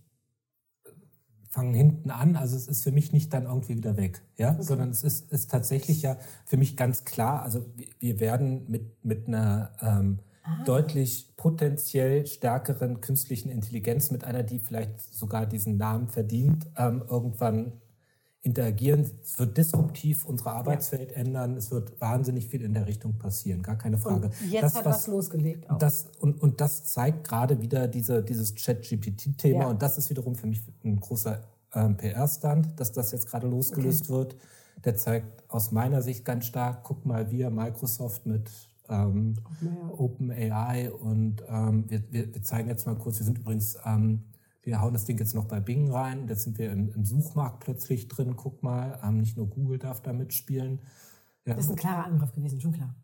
fangen 1.53 1.75
hinten 1.75 2.11
an, 2.11 2.35
also 2.35 2.57
es 2.57 2.67
ist 2.67 2.83
für 2.83 2.93
mich 2.93 3.13
nicht 3.13 3.31
dann 3.35 3.45
irgendwie 3.45 3.77
wieder 3.77 3.99
weg, 3.99 4.23
ja, 4.39 4.53
okay. 4.53 4.63
sondern 4.63 4.89
es 4.89 5.05
ist, 5.05 5.31
ist 5.31 5.51
tatsächlich 5.51 6.01
ja 6.01 6.17
für 6.47 6.57
mich 6.57 6.79
ganz 6.79 7.05
klar, 7.05 7.43
also 7.43 7.67
wir 7.99 8.21
werden 8.21 8.65
mit, 8.71 9.05
mit 9.05 9.29
einer 9.29 9.71
ähm, 9.83 10.21
ah. 10.45 10.65
deutlich 10.65 11.35
potenziell 11.37 12.27
stärkeren 12.27 13.03
künstlichen 13.03 13.51
Intelligenz, 13.51 14.11
mit 14.11 14.25
einer, 14.25 14.43
die 14.43 14.61
vielleicht 14.61 14.99
sogar 14.99 15.45
diesen 15.45 15.77
Namen 15.77 16.09
verdient, 16.09 16.71
ähm, 16.79 17.05
irgendwann 17.07 17.82
interagieren. 18.43 19.09
Es 19.23 19.39
wird 19.39 19.57
disruptiv 19.57 20.25
unsere 20.25 20.51
Arbeitswelt 20.51 21.13
ja. 21.13 21.19
ändern. 21.19 21.57
Es 21.57 21.71
wird 21.71 22.01
wahnsinnig 22.01 22.49
viel 22.49 22.63
in 22.63 22.75
der 22.75 22.87
Richtung 22.87 23.17
passieren, 23.17 23.63
gar 23.63 23.79
keine 23.79 23.99
Frage. 23.99 24.27
Und 24.27 24.51
jetzt 24.51 24.63
das, 24.63 24.75
hat 24.75 24.85
was, 24.85 24.97
was 24.97 25.07
losgelegt. 25.07 25.71
Auch. 25.71 25.79
Das, 25.79 26.09
und, 26.19 26.43
und 26.43 26.61
das 26.61 26.85
zeigt 26.85 27.27
gerade 27.27 27.63
wieder 27.63 27.87
diese, 27.87 28.23
dieses 28.23 28.55
Chat-GPT-Thema. 28.55 29.61
Ja. 29.61 29.67
Und 29.69 29.81
das 29.81 29.97
ist 29.97 30.11
wiederum 30.11 30.35
für 30.35 30.49
mich 30.49 30.61
ein 30.85 30.99
großer 30.99 31.41
ähm, 31.75 31.97
PR-Stand, 31.97 32.81
dass 32.81 32.91
das 32.91 33.13
jetzt 33.13 33.29
gerade 33.29 33.47
losgelöst 33.47 34.03
okay. 34.03 34.13
wird. 34.13 34.37
Der 34.85 34.97
zeigt 34.97 35.45
aus 35.49 35.71
meiner 35.71 36.03
Sicht 36.03 36.25
ganz 36.25 36.47
stark, 36.47 36.83
guck 36.83 37.07
mal, 37.07 37.31
wir 37.31 37.51
Microsoft 37.51 38.27
mit 38.27 38.51
ähm, 38.89 39.37
OpenAI 39.97 40.91
und 40.91 41.45
ähm, 41.49 41.85
wir, 41.89 42.03
wir, 42.11 42.35
wir 42.35 42.43
zeigen 42.43 42.69
jetzt 42.69 42.87
mal 42.87 42.97
kurz, 42.97 43.21
wir 43.21 43.25
sind 43.25 43.39
übrigens 43.39 43.77
ähm, 43.85 44.25
wir 44.63 44.81
hauen 44.81 44.93
das 44.93 45.05
Ding 45.05 45.19
jetzt 45.19 45.35
noch 45.35 45.47
bei 45.47 45.61
Bing 45.61 45.91
rein. 45.91 46.29
Jetzt 46.29 46.45
sind 46.45 46.59
wir 46.59 46.71
im, 46.71 46.93
im 46.95 47.05
Suchmarkt 47.05 47.61
plötzlich 47.61 48.09
drin. 48.09 48.37
Guck 48.37 48.63
mal, 48.63 48.99
ähm, 49.03 49.19
nicht 49.19 49.37
nur 49.37 49.49
Google 49.49 49.79
darf 49.79 50.01
da 50.01 50.13
mitspielen. 50.13 50.81
Ja. 51.45 51.55
Das 51.55 51.65
ist 51.65 51.71
ein 51.71 51.77
klarer 51.77 52.07
Angriff 52.07 52.33
gewesen, 52.33 52.61
schon 52.61 52.73
klar. 52.73 52.95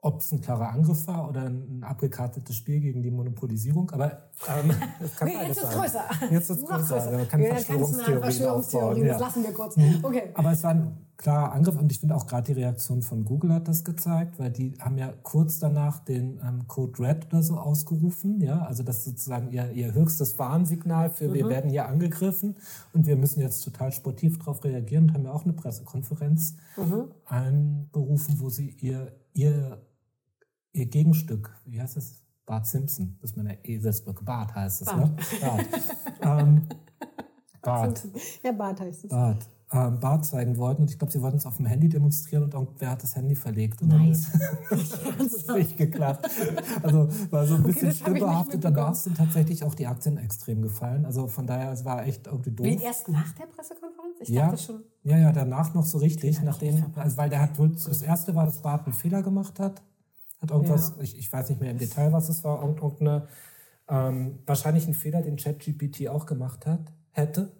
Ob 0.00 0.20
es 0.20 0.30
ein 0.32 0.40
klarer 0.40 0.70
Angriff 0.70 1.06
war 1.06 1.28
oder 1.28 1.42
ein 1.42 1.82
abgekartetes 1.82 2.54
Spiel 2.54 2.80
gegen 2.80 3.02
die 3.02 3.10
Monopolisierung, 3.10 3.90
aber 3.90 4.30
ähm, 4.48 4.72
das 5.00 5.16
kann 5.16 5.28
nee, 5.28 5.34
jetzt 5.46 5.58
ist 5.58 5.70
größer. 5.70 6.04
Jetzt 6.30 6.50
ist 6.50 6.58
es 6.58 6.64
größer. 6.64 6.94
größer. 6.94 7.12
Man 7.12 7.28
kann 7.28 7.40
ja, 7.40 7.48
Verschwörungstheorien, 7.50 8.20
Verschwörungstheorien 8.20 9.06
Das 9.08 9.20
lassen 9.20 9.42
wir 9.42 9.52
kurz. 9.52 9.76
Okay. 10.02 10.30
Aber 10.34 10.52
es 10.52 10.62
war 10.62 10.70
ein 10.70 11.07
klarer 11.18 11.52
Angriff 11.52 11.76
und 11.76 11.90
ich 11.90 11.98
finde 11.98 12.14
auch 12.14 12.28
gerade 12.28 12.54
die 12.54 12.60
Reaktion 12.60 13.02
von 13.02 13.24
Google 13.24 13.52
hat 13.52 13.66
das 13.66 13.84
gezeigt, 13.84 14.38
weil 14.38 14.50
die 14.50 14.78
haben 14.78 14.96
ja 14.96 15.12
kurz 15.24 15.58
danach 15.58 15.98
den 15.98 16.40
ähm, 16.42 16.68
Code 16.68 17.02
Red 17.02 17.26
oder 17.26 17.42
so 17.42 17.58
ausgerufen, 17.58 18.40
ja, 18.40 18.62
also 18.62 18.84
das 18.84 18.98
ist 18.98 19.04
sozusagen 19.04 19.50
ihr, 19.50 19.72
ihr 19.72 19.92
höchstes 19.92 20.38
Warnsignal 20.38 21.10
für 21.10 21.28
mhm. 21.28 21.34
wir 21.34 21.48
werden 21.48 21.70
hier 21.70 21.88
angegriffen 21.88 22.56
und 22.92 23.06
wir 23.06 23.16
müssen 23.16 23.40
jetzt 23.40 23.62
total 23.64 23.90
sportiv 23.90 24.38
darauf 24.38 24.62
reagieren 24.62 25.08
und 25.08 25.14
haben 25.14 25.24
ja 25.24 25.32
auch 25.32 25.44
eine 25.44 25.54
Pressekonferenz 25.54 26.54
mhm. 26.76 27.10
einberufen, 27.26 28.38
wo 28.38 28.48
sie 28.48 28.76
ihr, 28.78 29.12
ihr, 29.34 29.82
ihr 30.72 30.86
Gegenstück, 30.86 31.52
wie 31.66 31.80
heißt 31.80 31.96
es? 31.96 32.22
Bart 32.46 32.66
Simpson, 32.66 33.18
das 33.20 33.32
ist 33.32 33.36
meine 33.36 33.62
Eselsbrücke, 33.62 34.24
Bart 34.24 34.54
heißt 34.54 34.82
es, 34.82 34.86
Bart. 34.86 35.00
ne? 35.00 35.16
Bart. 35.40 35.66
ähm, 36.22 36.62
Bart. 37.60 38.08
Ja, 38.42 38.52
Bart 38.52 38.80
heißt 38.80 39.04
es. 39.04 39.10
Bart 39.10 39.46
ähm, 39.70 40.00
Bart 40.00 40.24
zeigen 40.24 40.56
wollten. 40.56 40.82
Und 40.82 40.90
ich 40.90 40.98
glaube, 40.98 41.12
sie 41.12 41.20
wollten 41.20 41.36
es 41.36 41.46
auf 41.46 41.58
dem 41.58 41.66
Handy 41.66 41.88
demonstrieren 41.88 42.44
und 42.44 42.54
irgendwer 42.54 42.90
hat 42.90 43.02
das 43.02 43.16
Handy 43.16 43.34
verlegt. 43.34 43.82
Und 43.82 43.88
Nein. 43.88 44.16
dann 44.70 44.78
ist 44.80 45.34
es 45.34 45.46
nicht 45.46 45.76
geklappt. 45.76 46.28
Also 46.82 47.08
war 47.30 47.46
so 47.46 47.56
ein 47.56 47.64
bisschen 47.64 47.88
okay, 47.88 47.96
stimmbehaftet. 47.96 48.64
Danach 48.64 48.94
sind 48.94 49.18
tatsächlich 49.18 49.64
auch 49.64 49.74
die 49.74 49.86
Aktien 49.86 50.16
extrem 50.16 50.62
gefallen. 50.62 51.04
Also 51.04 51.26
von 51.26 51.46
daher, 51.46 51.70
es 51.72 51.84
war 51.84 52.06
echt 52.06 52.26
irgendwie 52.26 52.52
doof. 52.52 52.66
Wie 52.66 52.82
erst 52.82 53.08
nach 53.08 53.32
der 53.32 53.44
Pressekonferenz? 53.44 54.16
Ich 54.20 54.30
ja, 54.30 54.46
dachte 54.46 54.62
schon. 54.62 54.82
Ja, 55.02 55.18
ja, 55.18 55.32
danach 55.32 55.74
noch 55.74 55.84
so 55.84 55.98
richtig. 55.98 56.40
Nachdem, 56.42 56.86
also 56.96 57.16
weil 57.18 57.28
der 57.28 57.42
hat 57.42 57.58
wohl, 57.58 57.70
das 57.70 58.02
erste 58.02 58.34
war, 58.34 58.46
dass 58.46 58.62
Bart 58.62 58.86
einen 58.86 58.94
Fehler 58.94 59.22
gemacht 59.22 59.60
hat. 59.60 59.82
Hat 60.40 60.50
irgendwas, 60.50 60.94
ja. 60.96 61.02
ich, 61.02 61.18
ich 61.18 61.32
weiß 61.32 61.50
nicht 61.50 61.60
mehr 61.60 61.72
im 61.72 61.78
Detail, 61.78 62.12
was 62.12 62.28
es 62.28 62.44
war, 62.44 62.62
irgendeine, 62.62 63.26
ähm, 63.88 64.38
wahrscheinlich 64.46 64.86
ein 64.86 64.94
Fehler, 64.94 65.20
den 65.20 65.36
ChatGPT 65.36 66.08
auch 66.08 66.26
gemacht 66.26 66.64
hat, 66.64 66.92
hätte. 67.10 67.52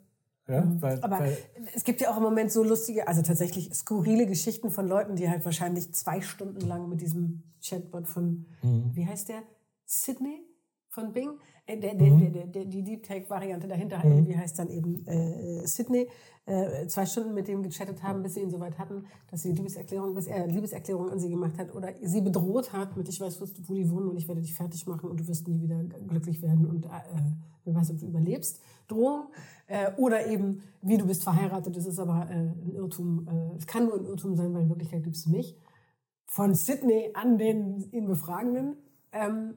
Ja, 0.49 0.63
mhm. 0.63 0.81
weil, 0.81 1.01
Aber 1.03 1.21
weil 1.21 1.37
es 1.75 1.85
gibt 1.85 2.01
ja 2.01 2.11
auch 2.11 2.17
im 2.17 2.23
Moment 2.23 2.51
so 2.51 2.65
lustige, 2.65 3.07
also 3.07 3.23
tatsächlich 3.23 3.73
skurrile 3.75 4.27
Geschichten 4.27 4.71
von 4.71 4.89
Leuten, 4.89 5.17
die 5.17 5.29
halt 5.29 5.45
wahrscheinlich 5.45 5.93
zwei 5.93 6.23
Stunden 6.23 6.67
lang 6.67 6.89
mit 6.89 7.03
diesem 7.03 7.43
Chatbot 7.63 8.09
von, 8.09 8.47
mhm. 8.63 8.91
wie 8.95 9.07
heißt 9.07 9.29
der? 9.29 9.43
Sydney 9.85 10.48
von 10.89 11.13
Bing? 11.13 11.31
Äh, 11.67 11.79
der, 11.79 11.95
mhm. 11.95 12.33
der, 12.33 12.47
der, 12.47 12.65
die 12.65 12.83
Deep 12.83 13.03
Take-Variante 13.03 13.69
dahinter 13.69 14.05
mhm. 14.05 14.27
wie 14.27 14.37
heißt 14.37 14.59
dann 14.59 14.71
eben 14.71 15.07
äh, 15.07 15.67
Sydney, 15.67 16.09
äh, 16.47 16.87
zwei 16.87 17.05
Stunden 17.05 17.35
mit 17.35 17.47
dem 17.47 17.63
gechattet 17.63 18.03
haben, 18.03 18.23
bis 18.23 18.35
sie 18.35 18.41
ihn 18.41 18.51
soweit 18.51 18.79
hatten, 18.79 19.05
dass 19.31 19.43
sie 19.43 19.53
Liebeserklärung, 19.53 20.15
bis 20.15 20.27
er 20.27 20.47
Liebeserklärung 20.47 21.11
an 21.11 21.19
sie 21.19 21.29
gemacht 21.29 21.59
hat 21.59 21.75
oder 21.75 21.93
sie 22.01 22.23
bedroht 22.23 22.73
hat 22.73 22.97
mit, 22.97 23.09
ich 23.09 23.21
weiß, 23.21 23.41
wo 23.41 23.45
die 23.45 23.91
wohnen 23.91 24.09
und 24.09 24.17
ich 24.17 24.27
werde 24.27 24.41
dich 24.41 24.55
fertig 24.55 24.87
machen 24.87 25.11
und 25.11 25.21
du 25.21 25.29
wirst 25.29 25.47
nie 25.47 25.61
wieder 25.61 25.83
glücklich 26.07 26.41
werden 26.41 26.67
und 26.67 26.87
äh, 26.87 26.89
wer 27.65 27.75
weiß, 27.75 27.91
ob 27.91 27.99
du 27.99 28.07
überlebst. 28.07 28.61
Drohung. 28.89 29.27
Äh, 29.67 29.93
oder 29.97 30.27
eben, 30.27 30.63
wie 30.81 30.97
du 30.97 31.07
bist 31.07 31.23
verheiratet, 31.23 31.77
das 31.77 31.87
ist 31.87 31.99
aber 31.99 32.27
äh, 32.31 32.35
ein 32.35 32.73
Irrtum. 32.75 33.29
Äh, 33.29 33.59
es 33.59 33.67
kann 33.67 33.85
nur 33.85 33.97
ein 33.97 34.07
Irrtum 34.07 34.35
sein, 34.35 34.53
weil 34.55 34.63
in 34.63 34.69
Wirklichkeit 34.71 35.05
liebst 35.05 35.27
du 35.27 35.31
mich. 35.31 35.57
Von 36.25 36.55
Sydney 36.55 37.11
an 37.15 37.39
den 37.39 37.91
ihn 37.93 38.07
Befragenden. 38.07 38.77
Ähm, 39.13 39.57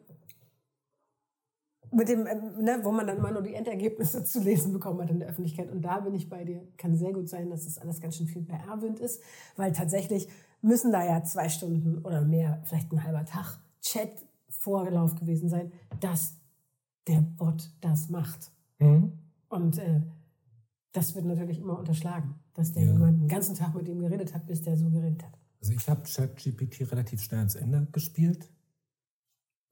mit 1.92 2.08
dem, 2.08 2.26
ähm, 2.26 2.64
ne, 2.64 2.80
wo 2.84 2.92
man 2.92 3.06
dann 3.06 3.18
immer 3.18 3.32
nur 3.32 3.42
die 3.42 3.54
Endergebnisse 3.54 4.24
zu 4.24 4.42
lesen 4.42 4.74
bekommen 4.74 5.02
hat 5.02 5.10
in 5.10 5.20
der 5.20 5.30
Öffentlichkeit. 5.30 5.70
Und 5.70 5.82
da 5.82 6.00
bin 6.00 6.14
ich 6.14 6.30
bei 6.30 6.44
dir. 6.44 6.62
Kann 6.78 6.96
sehr 6.96 7.14
gut 7.14 7.30
sein, 7.30 7.50
dass 7.50 7.66
das 7.66 7.78
alles 7.78 8.00
ganz 8.00 8.18
schön 8.18 8.28
viel 8.28 8.44
PR-Wind 8.44 9.00
ist, 9.00 9.22
weil 9.58 9.72
tatsächlich 9.74 10.28
müssen 10.62 10.92
da 10.92 11.04
ja 11.04 11.24
zwei 11.24 11.50
Stunden 11.50 12.00
oder 12.06 12.22
mehr, 12.22 12.62
vielleicht 12.64 12.92
ein 12.92 13.04
halber 13.04 13.26
Tag 13.26 13.60
Chat-Vorlauf 13.82 15.16
gewesen 15.16 15.50
sein, 15.50 15.72
dass 16.00 16.36
der 17.08 17.22
Bot 17.22 17.72
das 17.82 18.10
macht. 18.10 18.52
Mhm. 18.80 19.14
Und 19.50 19.78
äh, 19.80 20.02
das 20.92 21.16
wird 21.16 21.26
natürlich 21.26 21.60
immer 21.60 21.78
unterschlagen, 21.80 22.36
dass 22.54 22.74
der 22.74 22.84
ja. 22.84 22.92
jemand 22.92 23.22
den 23.22 23.28
ganzen 23.28 23.56
Tag 23.56 23.74
mit 23.76 23.88
ihm 23.88 24.00
geredet 24.00 24.34
hat, 24.34 24.46
bis 24.46 24.62
der 24.62 24.78
so 24.78 24.90
geredet 24.90 25.24
hat. 25.24 25.38
Also 25.60 25.74
ich 25.74 25.90
habe 25.90 26.02
ChatGPT 26.04 26.92
relativ 26.92 27.22
schnell 27.22 27.40
ans 27.40 27.56
Ende 27.56 27.88
gespielt. 27.92 28.50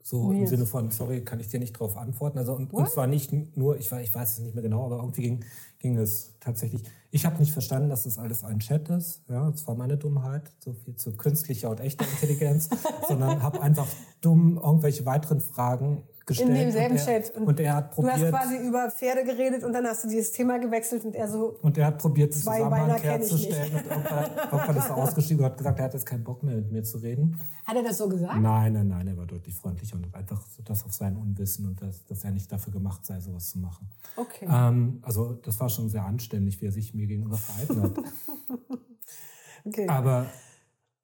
So 0.10 0.32
im 0.32 0.48
Sinne 0.48 0.66
von, 0.66 0.90
sorry, 0.90 1.22
kann 1.22 1.40
ich 1.40 1.50
dir 1.50 1.60
nicht 1.60 1.76
darauf 1.76 1.96
antworten. 1.96 2.40
Also 2.40 2.56
und, 2.56 2.74
und 2.74 2.90
zwar 2.90 3.06
nicht 3.06 3.32
nur, 3.56 3.78
ich, 3.78 3.92
ich 3.92 4.16
weiß 4.16 4.34
es 4.34 4.40
nicht 4.40 4.56
mehr 4.56 4.64
genau, 4.64 4.84
aber 4.88 4.96
irgendwie 4.96 5.22
ging, 5.22 5.46
ging 5.78 6.00
es 6.00 6.34
tatsächlich. 6.40 6.82
Ich 7.12 7.28
habe 7.28 7.38
nicht 7.38 7.52
verstanden, 7.52 7.90
dass 7.90 8.06
das 8.06 8.18
alles 8.18 8.44
ein 8.44 8.58
Chat 8.58 8.90
ist. 8.90 9.22
Ja, 9.30 9.52
das 9.52 9.68
war 9.68 9.76
meine 9.76 9.98
Dummheit, 9.98 10.52
so 10.58 10.74
viel 10.74 10.96
zu 10.96 11.16
künstlicher 11.16 11.70
und 11.70 11.80
echter 11.80 12.06
Intelligenz, 12.10 12.70
sondern 13.08 13.44
habe 13.44 13.62
einfach 13.62 13.86
dumm 14.20 14.58
irgendwelche 14.58 15.06
weiteren 15.06 15.42
Fragen 15.42 16.02
gestellt. 16.30 16.50
In 16.50 16.56
demselben 16.56 16.96
und 16.96 17.00
er, 17.00 17.22
Chat. 17.22 17.36
Und, 17.36 17.48
und, 17.48 17.60
er 17.60 17.76
hat 17.76 17.92
probiert. 17.92 18.18
Du 18.18 18.22
hast 18.22 18.30
quasi 18.32 18.68
über 18.68 18.90
Pferde 18.90 19.24
geredet 19.26 19.64
und 19.64 19.74
dann 19.74 19.86
hast 19.86 20.06
du 20.06 20.08
dieses 20.08 20.32
Thema 20.32 20.58
gewechselt 20.58 21.04
und 21.04 21.16
er 21.16 21.28
so. 21.28 21.58
Und 21.62 21.78
er 21.78 21.88
hat 21.88 21.98
probiert, 21.98 22.34
den 22.34 22.40
Zusammenhang 22.40 22.98
herzustellen 23.02 23.76
und 23.76 23.86
irgendwann, 23.86 24.78
ist 24.78 24.90
er 24.90 24.98
ausgestiegen 24.98 25.44
und 25.44 25.52
hat 25.52 25.58
gesagt, 25.58 25.80
er 25.80 25.86
hat 25.86 25.94
jetzt 25.94 26.06
keinen 26.06 26.24
Bock 26.24 26.42
mehr 26.44 26.56
mit 26.56 26.72
mir 26.72 26.84
zu 26.84 27.00
reden. 27.00 27.38
Hat 27.66 27.76
er 27.76 27.84
das 27.84 27.98
so 27.98 28.08
gesagt? 28.08 28.40
Nein, 28.40 28.74
nein, 28.74 28.88
nein, 28.88 29.08
er 29.08 29.18
war 29.18 29.26
deutlich 29.26 29.56
freundlicher 29.56 29.98
und 29.98 30.16
einfach 30.16 30.42
so 30.48 30.64
das 30.64 30.86
auf 30.86 30.94
sein 30.94 31.18
Unwissen 31.18 31.68
und 31.68 31.82
das, 31.82 32.06
dass 32.06 32.24
er 32.24 32.32
nicht 32.32 32.52
dafür 32.52 32.72
gemacht 32.72 33.06
sei, 33.06 33.20
sowas 33.20 33.50
zu 33.50 33.60
machen. 33.60 33.90
Okay. 34.16 34.48
Ähm, 34.50 35.00
also 35.02 35.34
das 35.34 35.60
war 35.60 35.70
schon 35.70 35.90
sehr 35.90 36.06
anständig, 36.06 36.62
wie 36.62 36.68
er 36.68 36.72
sich 36.72 36.94
mir 36.94 37.08
gegenüber 37.08 37.38
verhalten 37.38 37.82
hat. 37.82 37.98
okay. 39.66 39.88
Aber 39.88 40.28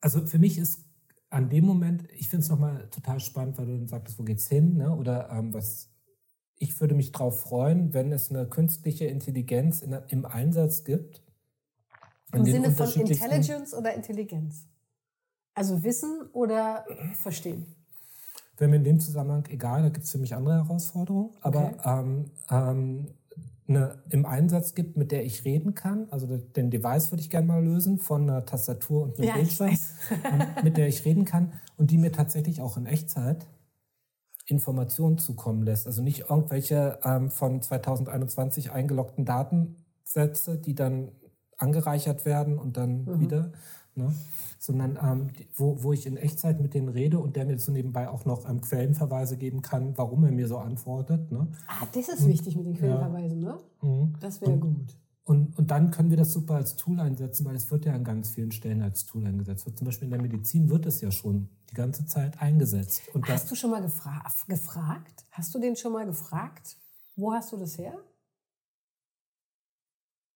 also 0.02 0.26
für 0.26 0.40
mich 0.40 0.58
ist 0.60 0.85
an 1.36 1.50
dem 1.50 1.66
Moment, 1.66 2.10
ich 2.14 2.30
finde 2.30 2.44
es 2.44 2.50
nochmal 2.50 2.88
total 2.92 3.20
spannend, 3.20 3.58
weil 3.58 3.66
du 3.66 3.78
dann 3.78 3.90
sagtest, 3.90 4.18
wo 4.18 4.24
geht's 4.24 4.48
hin, 4.48 4.78
ne? 4.78 4.96
Oder 4.96 5.30
ähm, 5.32 5.54
was 5.54 5.90
ich 6.58 6.80
würde 6.80 6.96
mich 6.96 7.12
darauf 7.12 7.42
freuen, 7.42 7.94
wenn 7.94 8.14
es 8.14 8.30
eine 8.30 8.48
künstliche 8.48 9.04
Intelligenz 9.08 9.82
in, 9.82 9.92
im 10.08 10.26
Einsatz 10.26 10.86
gibt. 10.86 11.22
Im 12.32 12.46
Sinne 12.46 12.72
von 12.72 12.90
Intelligence 12.90 13.74
oder 13.74 13.94
Intelligenz? 13.94 14.66
Also 15.54 15.84
Wissen 15.84 16.22
oder 16.32 16.86
Verstehen? 17.16 17.66
Wäre 18.56 18.70
mir 18.70 18.78
in 18.78 18.86
dem 18.86 19.02
Zusammenhang 19.02 19.46
egal, 19.50 19.82
da 19.82 19.90
gibt 19.90 20.06
es 20.06 20.12
für 20.14 20.18
mich 20.18 20.34
andere 20.34 20.64
Herausforderungen. 20.64 21.32
Aber 21.42 21.74
okay. 21.74 22.00
ähm, 22.00 22.32
ähm, 22.50 23.08
eine 23.68 24.04
im 24.10 24.26
Einsatz 24.26 24.76
gibt, 24.76 24.96
mit 24.98 25.12
der 25.12 25.26
ich 25.26 25.44
reden 25.44 25.74
kann. 25.74 26.08
Also 26.12 26.28
den 26.38 26.70
Device 26.70 27.12
würde 27.12 27.22
ich 27.22 27.30
gerne 27.30 27.48
mal 27.48 27.64
lösen 27.64 27.98
von 27.98 28.30
einer 28.30 28.46
Tastatur 28.46 29.04
und 29.04 29.18
einem 29.18 29.28
Ja, 29.28 29.36
Bildschirm, 29.36 29.78
mit 30.64 30.78
der 30.78 30.88
ich 30.88 31.04
reden 31.06 31.26
kann 31.26 31.54
und 31.78 31.92
die 31.92 31.98
mir 31.98 32.12
tatsächlich 32.12 32.62
auch 32.62 32.78
in 32.78 32.86
Echtzeit 32.86 33.48
Informationen 34.48 35.18
zukommen 35.18 35.64
lässt. 35.64 35.88
Also 35.88 36.04
nicht 36.04 36.30
irgendwelche 36.30 37.00
ähm, 37.04 37.32
von 37.32 37.62
2021 37.62 38.72
eingeloggten 38.72 39.26
Datensätze, 39.26 40.58
die 40.58 40.76
dann 40.76 41.12
angereichert 41.58 42.26
werden 42.26 42.60
und 42.60 42.78
dann 42.78 43.20
wieder, 43.20 43.52
ne? 43.96 44.14
sondern 44.60 44.98
ähm, 45.02 45.30
wo, 45.56 45.84
wo 45.84 45.94
ich 45.94 46.06
in 46.06 46.18
Echtzeit 46.18 46.60
mit 46.60 46.74
denen 46.74 46.90
rede 46.90 47.20
und 47.20 47.36
der 47.36 47.46
mir 47.46 47.58
so 47.60 47.72
nebenbei 47.72 48.10
auch 48.10 48.26
noch 48.26 48.50
ähm, 48.50 48.62
Quellenverweise 48.62 49.38
geben 49.38 49.62
kann, 49.62 49.98
warum 49.98 50.24
er 50.24 50.32
mir 50.32 50.48
so 50.48 50.58
antwortet. 50.58 51.32
Ne? 51.32 51.48
Ah, 51.68 51.86
das 51.94 52.10
ist 52.10 52.28
wichtig 52.28 52.56
mit 52.56 52.66
den 52.66 52.76
Quellenverweisen, 52.76 53.40
ne? 53.40 53.60
Mhm. 53.82 54.14
Das 54.20 54.42
wäre 54.42 54.58
gut. 54.58 54.98
Und, 55.24 55.58
und 55.58 55.72
dann 55.72 55.90
können 55.90 56.12
wir 56.12 56.18
das 56.18 56.32
super 56.34 56.54
als 56.54 56.76
Tool 56.76 57.00
einsetzen, 57.00 57.46
weil 57.46 57.56
es 57.56 57.72
wird 57.72 57.86
ja 57.86 57.94
an 57.94 58.04
ganz 58.04 58.30
vielen 58.30 58.52
Stellen 58.52 58.84
als 58.84 59.08
Tool 59.08 59.26
eingesetzt. 59.26 59.68
Zum 59.76 59.86
Beispiel 59.86 60.06
in 60.06 60.12
der 60.12 60.22
Medizin 60.22 60.70
wird 60.70 60.86
es 60.86 61.02
ja 61.02 61.10
schon 61.12 61.50
die 61.72 61.74
ganze 61.74 62.06
Zeit 62.06 62.40
eingesetzt. 62.40 63.02
Und 63.14 63.28
Hast 63.28 63.50
du 63.50 63.56
schon 63.56 63.72
mal 63.72 63.82
gefra 63.82 64.24
gefragt? 64.48 65.26
Hast 65.32 65.56
du 65.56 65.60
den 65.60 65.76
schon 65.76 65.94
mal 65.94 66.06
gefragt? 66.06 66.78
Wo 67.16 67.34
hast 67.34 67.52
du 67.52 67.58
das 67.58 67.78
her? 67.80 67.98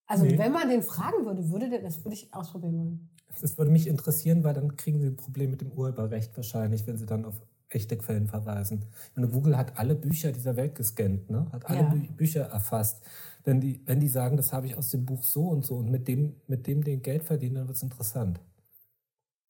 Also 0.07 0.25
Nee. 0.25 0.39
wenn 0.39 0.51
man 0.51 0.69
den 0.69 0.81
fragen 0.81 1.23
würde, 1.23 1.47
würde 1.51 1.69
der, 1.69 1.83
das 1.83 2.03
würde 2.03 2.15
ich 2.15 2.33
ausprobieren 2.33 2.77
wollen. 2.77 3.09
Das 3.39 3.57
würde 3.57 3.71
mich 3.71 3.87
interessieren, 3.87 4.43
weil 4.43 4.53
dann 4.53 4.75
kriegen 4.77 4.99
sie 4.99 5.07
ein 5.07 5.15
Problem 5.17 5.51
mit 5.51 5.61
dem 5.61 5.71
Urheberrecht 5.71 6.35
wahrscheinlich, 6.37 6.85
wenn 6.87 6.97
sie 6.97 7.05
dann 7.05 7.25
auf 7.25 7.41
echte 7.69 7.97
Quellen 7.97 8.27
verweisen. 8.27 8.85
Ich 9.11 9.15
meine, 9.15 9.29
Google 9.29 9.55
hat 9.57 9.77
alle 9.77 9.95
Bücher 9.95 10.31
dieser 10.31 10.55
Welt 10.55 10.75
gescannt, 10.75 11.29
ne? 11.29 11.47
hat 11.51 11.65
alle 11.67 11.79
Ja. 11.79 11.89
Bü 11.89 12.07
Bücher 12.13 12.45
erfasst. 12.45 13.03
Wenn 13.43 13.61
die, 13.61 13.81
wenn 13.85 13.99
die 13.99 14.07
sagen, 14.07 14.37
das 14.37 14.51
habe 14.53 14.65
ich 14.67 14.75
aus 14.75 14.89
dem 14.89 15.05
Buch 15.05 15.23
so 15.23 15.47
und 15.49 15.63
so 15.65 15.77
und 15.77 15.89
mit 15.91 16.07
dem, 16.07 16.35
mit 16.47 16.65
dem 16.67 16.83
den 16.83 17.01
Geld 17.01 17.23
verdienen, 17.23 17.55
dann 17.55 17.67
wird 17.67 17.77
es 17.77 17.83
interessant. 17.83 18.39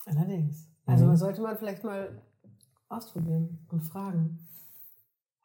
Allerdings. 0.05 0.67
Also 0.85 1.05
Mhm. 1.05 1.15
sollte 1.17 1.41
man 1.41 1.57
vielleicht 1.57 1.83
mal 1.83 2.21
ausprobieren 2.89 3.59
und 3.71 3.81
fragen. 3.81 4.39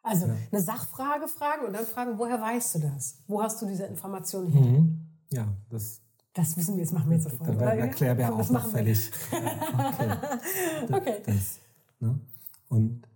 Also 0.01 0.27
Ja. 0.27 0.35
eine 0.51 0.61
Sachfrage 0.61 1.27
fragen 1.27 1.65
und 1.65 1.73
dann 1.73 1.85
fragen, 1.85 2.17
woher 2.17 2.39
weißt 2.39 2.75
du 2.75 2.79
das? 2.79 3.23
Wo 3.27 3.41
hast 3.41 3.61
du 3.61 3.65
diese 3.67 3.85
Information 3.85 4.47
her? 4.47 4.61
Mhm. 4.61 5.09
Ja, 5.31 5.55
das, 5.69 6.01
Das 6.35 6.57
wissen 6.57 6.75
wir, 6.75 6.83
jetzt 6.83 6.91
machen 6.91 7.09
wir 7.09 7.17
jetzt 7.17 7.23
sofort. 7.23 7.47
da 7.47 7.53
oder? 7.53 7.61
werden 7.61 7.79
Erklärbär 7.79 8.29
Das 8.29 8.47
auch 8.47 8.51
noch 8.51 8.69
fällig. 8.69 9.09
Okay. 9.31 10.17
Okay. 10.91 11.15
Das, 11.25 11.59
ne? 12.01 12.19
Und 12.67 13.07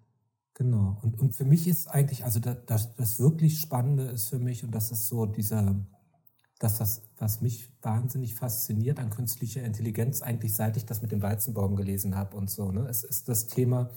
genau. 0.53 0.97
Und, 1.01 1.19
und 1.19 1.35
für 1.35 1.43
mich 1.43 1.67
ist 1.67 1.87
eigentlich, 1.87 2.23
also 2.23 2.39
das, 2.39 2.57
das, 2.65 2.95
das 2.95 3.19
wirklich 3.19 3.59
Spannende 3.59 4.03
ist 4.03 4.29
für 4.29 4.39
mich, 4.39 4.63
und 4.63 4.71
das 4.71 4.91
ist 4.91 5.09
so 5.09 5.25
dieser, 5.25 5.75
dass 6.59 6.77
das, 6.77 7.01
was 7.17 7.41
mich 7.41 7.69
wahnsinnig 7.81 8.35
fasziniert 8.35 8.99
an 8.99 9.09
künstlicher 9.09 9.63
Intelligenz, 9.63 10.21
eigentlich 10.21 10.55
seit 10.55 10.75
ich 10.75 10.85
das 10.85 11.01
mit 11.01 11.11
dem 11.11 11.21
Weizenbaum 11.21 11.75
gelesen 11.75 12.15
habe 12.15 12.35
und 12.35 12.49
so, 12.49 12.71
ne? 12.71 12.85
es 12.87 13.03
ist 13.03 13.29
das 13.29 13.47
Thema, 13.47 13.89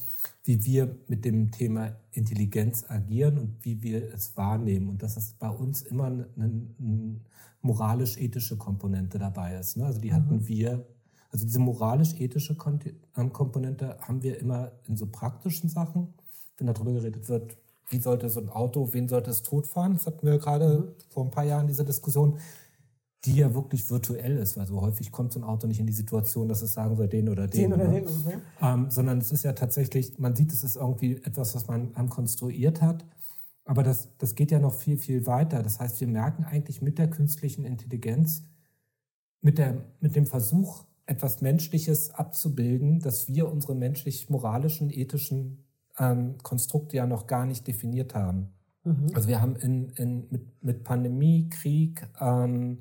wie 0.44 0.64
wir 0.64 0.96
mit 1.08 1.24
dem 1.24 1.50
Thema 1.50 1.96
Intelligenz 2.12 2.84
agieren 2.88 3.38
und 3.38 3.64
wie 3.64 3.82
wir 3.82 4.14
es 4.14 4.36
wahrnehmen. 4.36 4.88
Und 4.88 5.02
dass 5.02 5.16
es 5.16 5.32
bei 5.32 5.50
uns 5.50 5.82
immer 5.82 6.06
eine, 6.06 6.28
eine 6.36 7.20
moralisch-ethische 7.62 8.56
Komponente 8.56 9.18
dabei 9.18 9.56
ist. 9.56 9.76
Ne? 9.76 9.86
Also 9.86 10.00
die 10.00 10.12
hatten 10.12 10.46
wir 10.46 10.86
also 11.32 11.46
diese 11.46 11.60
moralisch-ethische 11.60 12.56
Komponente 12.56 13.96
haben 14.00 14.22
wir 14.22 14.38
immer 14.38 14.72
in 14.86 14.98
so 14.98 15.06
praktischen 15.06 15.70
Sachen, 15.70 16.12
wenn 16.58 16.66
darüber 16.66 16.92
geredet 16.92 17.28
wird, 17.30 17.56
wie 17.92 18.00
sollte 18.00 18.28
so 18.28 18.40
ein 18.40 18.48
Auto, 18.48 18.92
wen 18.92 19.08
sollte 19.08 19.30
es 19.30 19.42
totfahren? 19.42 19.94
Das 19.94 20.06
hatten 20.06 20.26
wir 20.26 20.38
gerade 20.38 20.94
vor 21.10 21.24
ein 21.24 21.30
paar 21.30 21.44
Jahren 21.44 21.66
diese 21.66 21.84
Diskussion, 21.84 22.38
die 23.24 23.36
ja 23.36 23.54
wirklich 23.54 23.88
virtuell 23.88 24.36
ist, 24.38 24.56
weil 24.56 24.66
so 24.66 24.80
häufig 24.80 25.12
kommt 25.12 25.32
so 25.32 25.40
ein 25.40 25.44
Auto 25.44 25.66
nicht 25.66 25.78
in 25.78 25.86
die 25.86 25.92
Situation, 25.92 26.48
dass 26.48 26.62
es 26.62 26.72
sagen 26.72 26.96
soll, 26.96 27.08
den 27.08 27.28
oder 27.28 27.46
den. 27.46 27.70
Den 27.70 27.72
oder 27.74 27.88
ne? 27.88 28.02
den. 28.02 28.08
Okay. 28.08 28.38
ähm, 28.60 28.90
sondern 28.90 29.18
es 29.18 29.30
ist 29.30 29.44
ja 29.44 29.52
tatsächlich, 29.52 30.18
man 30.18 30.34
sieht, 30.34 30.52
es 30.52 30.64
ist 30.64 30.76
irgendwie 30.76 31.16
etwas, 31.22 31.54
was 31.54 31.68
man 31.68 31.92
ähm, 31.96 32.08
konstruiert 32.08 32.82
hat. 32.82 33.04
Aber 33.64 33.84
das, 33.84 34.08
das 34.18 34.34
geht 34.34 34.50
ja 34.50 34.58
noch 34.58 34.74
viel, 34.74 34.98
viel 34.98 35.26
weiter. 35.26 35.62
Das 35.62 35.78
heißt, 35.78 36.00
wir 36.00 36.08
merken 36.08 36.44
eigentlich 36.44 36.82
mit 36.82 36.98
der 36.98 37.08
künstlichen 37.08 37.64
Intelligenz, 37.64 38.42
mit, 39.40 39.58
der, 39.58 39.84
mit 40.00 40.16
dem 40.16 40.26
Versuch, 40.26 40.84
etwas 41.06 41.42
Menschliches 41.42 42.10
abzubilden, 42.10 43.00
dass 43.00 43.28
wir 43.28 43.50
unsere 43.50 43.74
menschlich-moralischen, 43.76 44.90
ethischen 44.90 45.64
ähm, 46.02 46.38
Konstrukte 46.42 46.96
ja 46.96 47.06
noch 47.06 47.26
gar 47.26 47.46
nicht 47.46 47.66
definiert 47.66 48.14
haben. 48.14 48.48
Also 49.14 49.28
wir 49.28 49.40
haben 49.40 49.54
in, 49.56 49.90
in, 49.90 50.26
mit, 50.30 50.62
mit 50.62 50.84
Pandemie, 50.84 51.48
Krieg, 51.50 52.04
ähm, 52.20 52.78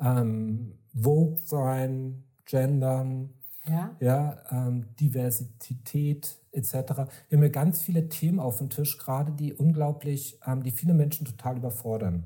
ähm, 0.00 0.72
Vogue 0.94 1.38
sein, 1.44 2.24
Gendern, 2.46 3.30
Ja. 3.68 3.94
ja, 4.00 4.38
ähm, 4.50 4.86
Diversität 4.98 6.38
etc. 6.52 6.72
Wir 7.28 7.36
haben 7.36 7.42
ja 7.42 7.48
ganz 7.50 7.82
viele 7.82 8.08
Themen 8.08 8.40
auf 8.40 8.58
dem 8.58 8.70
Tisch, 8.70 8.96
gerade 8.96 9.32
die 9.32 9.52
unglaublich, 9.52 10.38
ähm, 10.46 10.62
die 10.62 10.70
viele 10.70 10.94
Menschen 10.94 11.26
total 11.26 11.58
überfordern. 11.58 12.24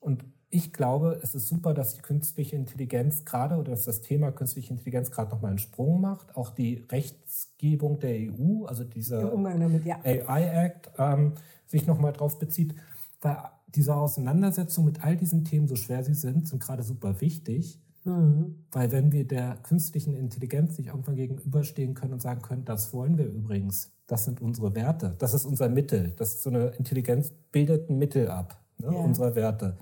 Und 0.00 0.24
ich 0.48 0.72
glaube, 0.72 1.18
es 1.22 1.34
ist 1.34 1.48
super, 1.48 1.74
dass 1.74 1.94
die 1.94 2.02
künstliche 2.02 2.56
Intelligenz 2.56 3.24
gerade 3.24 3.56
oder 3.56 3.72
dass 3.72 3.84
das 3.84 4.00
Thema 4.00 4.30
künstliche 4.30 4.72
Intelligenz 4.72 5.10
gerade 5.10 5.30
nochmal 5.30 5.50
einen 5.50 5.58
Sprung 5.58 6.00
macht. 6.00 6.36
Auch 6.36 6.50
die 6.50 6.84
Rechtsgebung 6.90 7.98
der 7.98 8.14
EU, 8.32 8.64
also 8.64 8.84
dieser 8.84 9.32
ja. 9.84 9.98
AI 10.04 10.64
Act, 10.66 10.90
ähm, 10.98 11.32
sich 11.66 11.86
nochmal 11.86 12.12
drauf 12.12 12.38
bezieht, 12.38 12.74
weil 13.20 13.36
diese 13.74 13.94
Auseinandersetzung 13.94 14.84
mit 14.84 15.04
all 15.04 15.16
diesen 15.16 15.44
Themen, 15.44 15.66
so 15.66 15.74
schwer 15.76 16.04
sie 16.04 16.14
sind, 16.14 16.48
sind 16.48 16.62
gerade 16.62 16.82
super 16.82 17.20
wichtig. 17.20 17.80
Weil 18.70 18.92
wenn 18.92 19.10
wir 19.10 19.26
der 19.26 19.56
künstlichen 19.64 20.14
Intelligenz 20.14 20.78
nicht 20.78 20.86
irgendwann 20.88 21.16
gegenüberstehen 21.16 21.94
können 21.94 22.12
und 22.12 22.22
sagen 22.22 22.40
können, 22.40 22.64
das 22.64 22.92
wollen 22.94 23.18
wir 23.18 23.26
übrigens, 23.26 23.90
das 24.06 24.24
sind 24.24 24.40
unsere 24.40 24.76
Werte, 24.76 25.16
das 25.18 25.34
ist 25.34 25.44
unser 25.44 25.68
Mittel, 25.68 26.12
das 26.16 26.34
ist 26.34 26.42
so 26.44 26.50
eine 26.50 26.68
Intelligenz 26.78 27.32
bildet 27.50 27.90
ein 27.90 27.98
Mittel 27.98 28.28
ab 28.28 28.62
ne, 28.78 28.92
Ja. 28.92 29.00
unserer 29.00 29.34
Werte. 29.34 29.76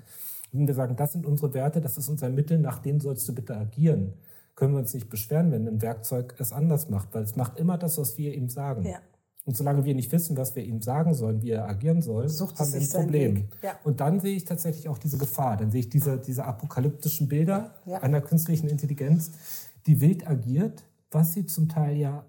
Wenn 0.55 0.67
wir 0.67 0.73
sagen, 0.73 0.95
das 0.95 1.13
sind 1.13 1.25
unsere 1.25 1.53
Werte, 1.53 1.81
das 1.81 1.97
ist 1.97 2.09
unser 2.09 2.29
Mittel, 2.29 2.59
nach 2.59 2.79
denen 2.79 2.99
sollst 2.99 3.27
du 3.27 3.35
bitte 3.35 3.55
agieren, 3.55 4.13
können 4.55 4.73
wir 4.73 4.79
uns 4.79 4.93
nicht 4.93 5.09
beschweren, 5.09 5.51
wenn 5.51 5.67
ein 5.67 5.81
Werkzeug 5.81 6.35
es 6.39 6.51
anders 6.53 6.89
macht, 6.89 7.13
weil 7.13 7.23
es 7.23 7.35
macht 7.35 7.59
immer 7.59 7.77
das, 7.77 7.97
was 7.97 8.17
wir 8.17 8.33
ihm 8.33 8.49
sagen. 8.49 8.83
Ja. 8.85 8.99
Und 9.43 9.55
solange 9.55 9.85
wir 9.85 9.93
nicht 9.93 10.11
wissen, 10.11 10.37
was 10.37 10.55
wir 10.55 10.63
ihm 10.63 10.81
sagen 10.81 11.13
sollen, 11.13 11.41
wie 11.43 11.51
er 11.51 11.67
agieren 11.67 12.01
soll, 12.01 12.29
Sucht 12.29 12.57
haben 12.59 12.73
wir 12.73 12.81
ein 12.81 12.89
Problem. 12.89 13.49
Ja. 13.61 13.73
Und 13.83 13.99
dann 13.99 14.19
sehe 14.19 14.35
ich 14.35 14.45
tatsächlich 14.45 14.89
auch 14.89 14.97
diese 14.97 15.17
Gefahr. 15.17 15.57
Dann 15.57 15.69
sehe 15.71 15.81
ich 15.81 15.89
diese, 15.89 16.17
diese 16.17 16.45
apokalyptischen 16.45 17.27
Bilder 17.27 17.75
Ja. 17.85 17.99
einer 18.01 18.21
künstlichen 18.21 18.67
Intelligenz, 18.67 19.31
die 19.85 20.01
wild 20.01 20.27
agiert, 20.27 20.83
was 21.11 21.33
sie 21.33 21.45
zum 21.45 21.69
Teil 21.69 21.95
ja 21.97 22.25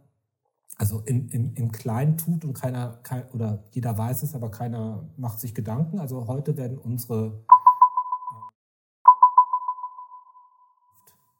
also 0.78 1.00
in, 1.06 1.28
in, 1.30 1.54
im 1.54 1.72
Kleinen 1.72 2.18
tut 2.18 2.44
und 2.44 2.52
keiner, 2.52 2.98
kein, 3.02 3.22
oder 3.32 3.64
jeder 3.70 3.96
weiß 3.96 4.22
es, 4.22 4.34
aber 4.34 4.50
keiner 4.50 5.08
macht 5.16 5.40
sich 5.40 5.54
Gedanken. 5.54 5.98
Also 5.98 6.26
heute 6.26 6.56
werden 6.58 6.76
unsere 6.76 7.44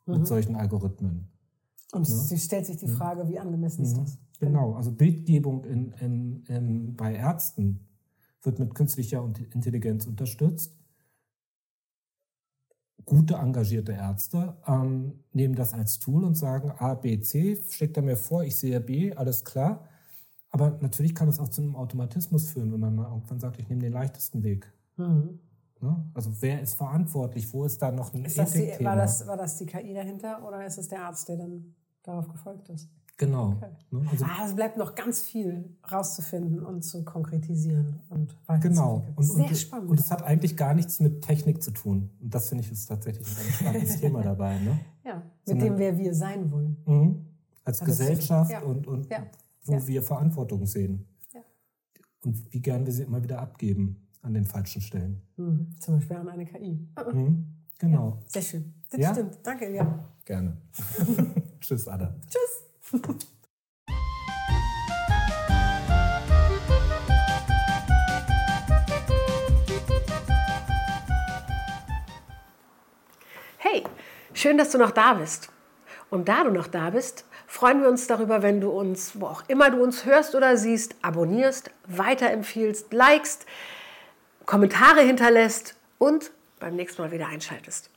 Mhm. 0.06 0.18
mit 0.18 0.26
solchen 0.26 0.56
Algorithmen. 0.56 1.28
Und 1.92 2.08
Ne? 2.08 2.14
sie 2.14 2.38
stellt 2.38 2.66
sich 2.66 2.76
die 2.76 2.88
Frage, 2.88 3.28
wie 3.28 3.38
angemessen 3.38 3.84
ist 3.84 3.96
das? 3.96 4.18
Genau, 4.40 4.74
also 4.74 4.92
Bildgebung 4.92 5.64
in, 5.64 5.92
in, 5.92 6.44
in, 6.46 6.96
bei 6.96 7.14
Ärzten 7.14 7.86
wird 8.42 8.58
mit 8.58 8.74
künstlicher 8.74 9.24
Intelligenz 9.52 10.06
unterstützt. 10.06 10.76
Gute, 13.04 13.34
engagierte 13.34 13.92
Ärzte 13.92 14.56
ähm, 14.66 15.20
nehmen 15.32 15.54
das 15.54 15.72
als 15.72 16.00
Tool 16.00 16.24
und 16.24 16.34
sagen 16.34 16.72
A, 16.72 16.94
B, 16.94 17.20
C, 17.20 17.56
schlägt 17.70 17.96
er 17.96 18.02
mir 18.02 18.16
vor, 18.16 18.42
ich 18.42 18.56
sehe 18.56 18.80
B, 18.80 19.12
alles 19.14 19.44
klar. 19.44 19.88
Aber 20.50 20.78
natürlich 20.80 21.14
kann 21.14 21.28
es 21.28 21.38
auch 21.38 21.48
zu 21.48 21.62
einem 21.62 21.76
Automatismus 21.76 22.48
führen, 22.50 22.72
wenn 22.72 22.80
man 22.80 22.96
mal 22.96 23.08
irgendwann 23.10 23.38
sagt, 23.38 23.58
ich 23.60 23.68
nehme 23.68 23.82
den 23.82 23.92
leichtesten 23.92 24.42
Weg. 24.42 24.72
Mhm. 24.96 25.38
Ne? 25.80 26.04
Also 26.14 26.30
wer 26.40 26.62
ist 26.62 26.74
verantwortlich? 26.74 27.52
Wo 27.52 27.64
ist 27.64 27.80
da 27.82 27.90
noch 27.92 28.12
ein 28.14 28.24
Ist 28.24 28.38
das 28.38 28.52
die, 28.52 28.72
war, 28.84 28.96
das, 28.96 29.26
war 29.26 29.36
das 29.36 29.58
die 29.58 29.66
KI 29.66 29.92
dahinter 29.92 30.46
oder 30.46 30.64
ist 30.64 30.78
es 30.78 30.88
der 30.88 31.02
Arzt, 31.04 31.28
der 31.28 31.36
dann 31.36 31.74
darauf 32.02 32.28
gefolgt 32.28 32.68
ist? 32.70 32.88
Genau. 33.18 33.52
Okay. 33.52 33.70
Ne? 33.90 34.06
Also 34.10 34.24
Ah, 34.26 34.44
es 34.46 34.54
bleibt 34.54 34.76
noch 34.76 34.94
ganz 34.94 35.22
viel 35.22 35.76
rauszufinden 35.90 36.62
und 36.64 36.82
zu 36.82 37.02
konkretisieren 37.04 38.00
und 38.10 38.36
Genau. 38.60 39.06
Und, 39.16 39.24
Sehr 39.24 39.46
und, 39.46 39.56
spannend. 39.56 39.90
Und 39.90 40.00
es 40.00 40.10
hat 40.10 40.22
eigentlich 40.22 40.56
gar 40.56 40.74
nichts 40.74 41.00
mit 41.00 41.22
Technik 41.22 41.62
zu 41.62 41.70
tun. 41.70 42.10
Und 42.20 42.34
das 42.34 42.48
finde 42.50 42.64
ich 42.64 42.72
ist 42.72 42.86
tatsächlich 42.86 43.26
ein 43.28 43.34
ganz 43.36 43.54
spannendes 43.56 43.96
Thema 44.00 44.22
dabei. 44.22 44.58
Ne? 44.58 44.78
ja, 45.04 45.16
mit 45.16 45.24
sondern- 45.44 45.68
dem, 45.68 45.78
wer 45.78 45.96
wir 45.98 46.14
sein 46.14 46.50
wollen. 46.50 46.76
Mhm. 46.86 47.26
Als 47.64 47.80
ist- 47.80 47.86
Gesellschaft 47.86 48.50
ja. 48.50 48.60
und, 48.62 48.86
und 48.86 49.10
Ja. 49.10 49.26
wo 49.64 49.72
Ja. 49.74 49.86
wir 49.86 50.02
Verantwortung 50.02 50.66
sehen. 50.66 51.06
Und 52.24 52.52
wie 52.52 52.60
gern 52.60 52.84
wir 52.84 52.92
sie 52.92 53.04
immer 53.04 53.22
wieder 53.22 53.40
abgeben 53.40 54.05
an 54.26 54.34
den 54.34 54.44
falschen 54.44 54.82
Stellen. 54.82 55.22
Mhm. 55.36 55.68
Zum 55.78 55.94
Beispiel 55.94 56.16
an 56.16 56.28
eine 56.28 56.44
KI. 56.44 56.72
Mhm. 56.72 57.12
Hm, 57.12 57.46
genau. 57.78 58.08
Ja, 58.08 58.22
sehr 58.26 58.42
schön. 58.42 58.74
Das 58.90 59.00
ja? 59.00 59.12
stimmt. 59.12 59.38
Danke, 59.44 59.72
ja. 59.72 60.04
Gerne. 60.24 60.56
Tschüss, 61.60 61.86
Ada. 61.86 62.12
Tschüss. 62.28 62.64
Hey, 73.58 73.84
schön, 74.34 74.58
dass 74.58 74.70
du 74.72 74.78
noch 74.78 74.90
da 74.90 75.14
bist. 75.14 75.50
Und 76.10 76.28
da 76.28 76.42
du 76.42 76.50
noch 76.50 76.66
da 76.66 76.90
bist, 76.90 77.24
freuen 77.46 77.80
wir 77.80 77.88
uns 77.88 78.08
darüber, 78.08 78.42
wenn 78.42 78.60
du 78.60 78.70
uns, 78.70 79.20
wo 79.20 79.26
auch 79.26 79.44
immer 79.48 79.70
du 79.70 79.82
uns 79.82 80.04
hörst 80.04 80.34
oder 80.34 80.56
siehst, 80.56 80.96
abonnierst, 81.02 81.70
weiterempfiehlst, 81.86 82.92
likest 82.92 83.46
Kommentare 84.46 85.00
hinterlässt 85.00 85.74
und 85.98 86.30
beim 86.60 86.76
nächsten 86.76 87.02
Mal 87.02 87.10
wieder 87.10 87.26
einschaltest. 87.26 87.90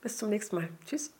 Bis 0.00 0.16
zum 0.16 0.30
nächsten 0.30 0.56
Mal. 0.56 0.70
Tschüss. 0.86 1.12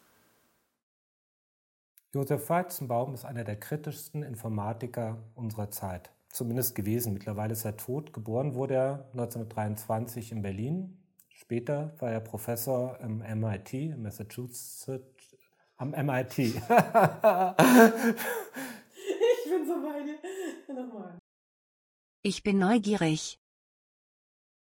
Josef 2.14 2.48
Weizenbaum 2.48 3.12
ist 3.12 3.26
einer 3.26 3.44
der 3.44 3.60
kritischsten 3.60 4.22
Informatiker 4.22 5.18
unserer 5.34 5.70
Zeit. 5.70 6.10
Zumindest 6.30 6.74
gewesen. 6.74 7.12
Mittlerweile 7.12 7.52
ist 7.52 7.66
er 7.66 7.76
tot. 7.76 8.14
Geboren 8.14 8.54
wurde 8.54 8.74
er 8.74 9.10
1923 9.12 10.32
in 10.32 10.40
Berlin. 10.40 10.98
Später 11.28 11.94
war 11.98 12.10
er 12.10 12.20
Professor 12.20 12.98
im 13.00 13.18
MIT, 13.18 13.74
in 13.74 14.02
Massachusetts, 14.02 14.90
am 15.76 15.90
MIT. 15.90 16.38
ich 16.38 16.54
bin 16.54 16.56
so 19.66 19.76
meine. 19.76 20.18
Nochmal. 20.68 21.18
Ich 22.22 22.42
bin 22.42 22.58
neugierig. 22.58 23.41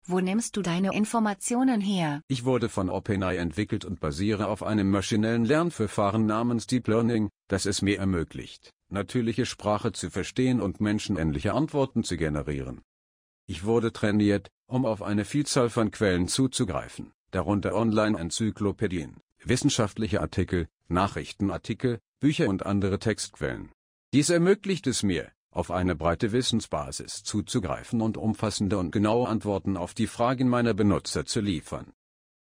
Wo 0.10 0.22
nimmst 0.22 0.56
du 0.56 0.62
deine 0.62 0.94
Informationen 0.94 1.82
her? 1.82 2.22
Ich 2.30 2.46
wurde 2.46 2.70
von 2.70 2.90
OpenAI 2.90 3.36
entwickelt 3.36 3.84
und 3.84 4.00
basiere 4.00 4.48
auf 4.48 4.64
einem 4.64 4.90
maschinellen 4.90 5.44
Lernverfahren 5.44 6.26
namens 6.26 6.66
Deep 6.66 6.88
Learning, 6.88 7.30
das 7.50 7.66
es 7.66 7.82
mir 7.82 8.00
ermöglicht, 8.00 8.72
natürliche 8.88 9.46
Sprache 9.46 9.92
zu 9.92 10.10
verstehen 10.10 10.62
und 10.62 10.80
menschenähnliche 10.80 11.54
Antworten 11.54 12.06
zu 12.06 12.16
generieren. 12.16 12.84
Ich 13.48 13.66
wurde 13.66 13.92
trainiert, 13.92 14.48
um 14.66 14.86
auf 14.86 15.02
eine 15.02 15.26
Vielzahl 15.26 15.70
von 15.70 15.92
Quellen 15.92 16.30
zuzugreifen, 16.30 17.12
darunter 17.32 17.76
Online-Enzyklopädien, 17.76 19.18
wissenschaftliche 19.44 20.22
Artikel, 20.22 20.70
Nachrichtenartikel, 20.88 22.00
Bücher 22.22 22.48
und 22.48 22.66
andere 22.66 23.00
Textquellen. 23.00 23.74
Dies 24.14 24.30
ermöglicht 24.30 24.88
es 24.88 25.04
mir, 25.04 25.34
auf 25.58 25.72
eine 25.72 25.96
breite 25.96 26.32
Wissensbasis 26.32 27.24
zuzugreifen 27.24 28.02
und 28.02 28.16
umfassende 28.16 28.78
und 28.78 28.92
genaue 28.92 29.28
Antworten 29.28 29.76
auf 29.76 29.94
die 29.94 30.08
Fragen 30.08 30.48
meiner 30.48 30.74
Benutzer 30.74 31.26
zu 31.26 31.42
liefern. 31.42 31.92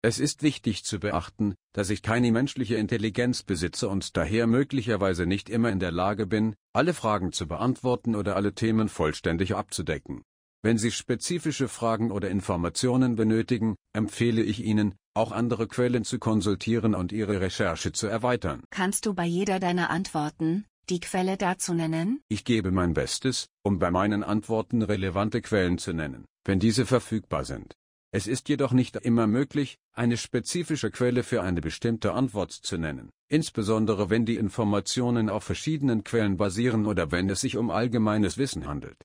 Es 0.05 0.19
ist 0.19 0.43
wichtig 0.43 0.85
zu 0.85 0.99
beachten, 0.99 1.55
dass 1.73 1.91
ich 1.91 2.03
keine 2.03 2.33
menschliche 2.33 2.75
Intelligenz 2.75 3.45
besitze 3.45 3.89
und 3.89 4.17
daher 4.17 4.49
möglicherweise 4.49 5.27
nicht 5.27 5.49
immer 5.49 5.71
in 5.71 5.79
der 5.79 5.93
Lage 5.93 6.27
bin, 6.27 6.57
alle 6.73 6.93
Fragen 6.93 7.33
zu 7.33 7.47
beantworten 7.47 8.17
oder 8.17 8.35
alle 8.35 8.53
Themen 8.55 8.89
vollständig 8.89 9.55
abzudecken. 9.55 10.23
Wenn 10.65 10.79
Sie 10.79 10.93
spezifische 10.93 11.69
Fragen 11.69 12.13
oder 12.13 12.31
Informationen 12.31 13.17
benötigen, 13.17 13.75
empfehle 13.93 14.43
ich 14.43 14.65
Ihnen, 14.65 14.95
auch 15.15 15.33
andere 15.33 15.67
Quellen 15.67 16.05
zu 16.05 16.19
konsultieren 16.19 16.95
und 16.95 17.13
Ihre 17.13 17.41
Recherche 17.41 17.93
zu 17.93 18.07
erweitern. 18.07 18.63
Kannst 18.71 19.07
du 19.07 19.15
bei 19.15 19.27
jeder 19.27 19.59
deiner 19.61 19.91
Antworten, 19.91 20.65
die 20.89 21.01
Quelle 21.01 21.37
dazu 21.37 21.75
nennen? 21.75 22.21
Ich 22.29 22.45
gebe 22.45 22.71
mein 22.71 22.95
Bestes, 22.95 23.49
um 23.63 23.79
bei 23.79 23.91
meinen 23.91 24.23
Antworten 24.23 24.83
relevante 24.83 25.41
Quellen 25.43 25.79
zu 25.79 25.93
nennen, 25.93 26.25
wenn 26.45 26.59
diese 26.59 26.87
verfügbar 26.87 27.45
sind. 27.45 27.75
Es 28.15 28.27
ist 28.27 28.51
jedoch 28.51 28.73
nicht 28.73 28.97
immer 28.97 29.27
möglich, 29.27 29.79
eine 29.95 30.19
spezifische 30.19 30.91
Quelle 30.91 31.23
für 31.23 31.43
eine 31.43 31.63
bestimmte 31.63 32.13
Antwort 32.13 32.53
zu 32.53 32.77
nennen, 32.77 33.11
insbesondere 33.29 34.11
wenn 34.11 34.27
die 34.27 34.37
Informationen 34.37 35.31
auf 35.31 35.45
verschiedenen 35.45 36.05
Quellen 36.05 36.37
basieren 36.37 36.85
oder 36.85 37.11
wenn 37.11 37.31
es 37.31 37.41
sich 37.41 37.57
um 37.57 37.71
allgemeines 37.71 38.37
Wissen 38.37 38.67
handelt. 38.67 38.99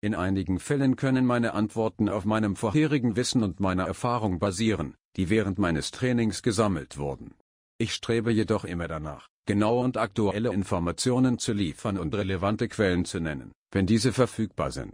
In 0.00 0.14
einigen 0.14 0.60
Fällen 0.60 0.94
können 0.94 1.26
meine 1.26 1.54
Antworten 1.54 2.08
auf 2.08 2.24
meinem 2.24 2.54
vorherigen 2.54 3.16
Wissen 3.16 3.42
und 3.42 3.58
meiner 3.58 3.86
Erfahrung 3.86 4.38
basieren, 4.38 4.94
die 5.16 5.28
während 5.28 5.58
meines 5.58 5.90
Trainings 5.90 6.42
gesammelt 6.42 6.98
wurden. 6.98 7.34
Ich 7.78 7.94
strebe 7.94 8.30
jedoch 8.30 8.64
immer 8.64 8.86
danach, 8.86 9.28
genaue 9.46 9.84
und 9.84 9.96
aktuelle 9.96 10.52
Informationen 10.52 11.38
zu 11.38 11.52
liefern 11.52 11.98
und 11.98 12.14
relevante 12.14 12.68
Quellen 12.68 13.04
zu 13.04 13.20
nennen, 13.20 13.52
wenn 13.70 13.86
diese 13.86 14.12
verfügbar 14.12 14.70
sind. 14.72 14.92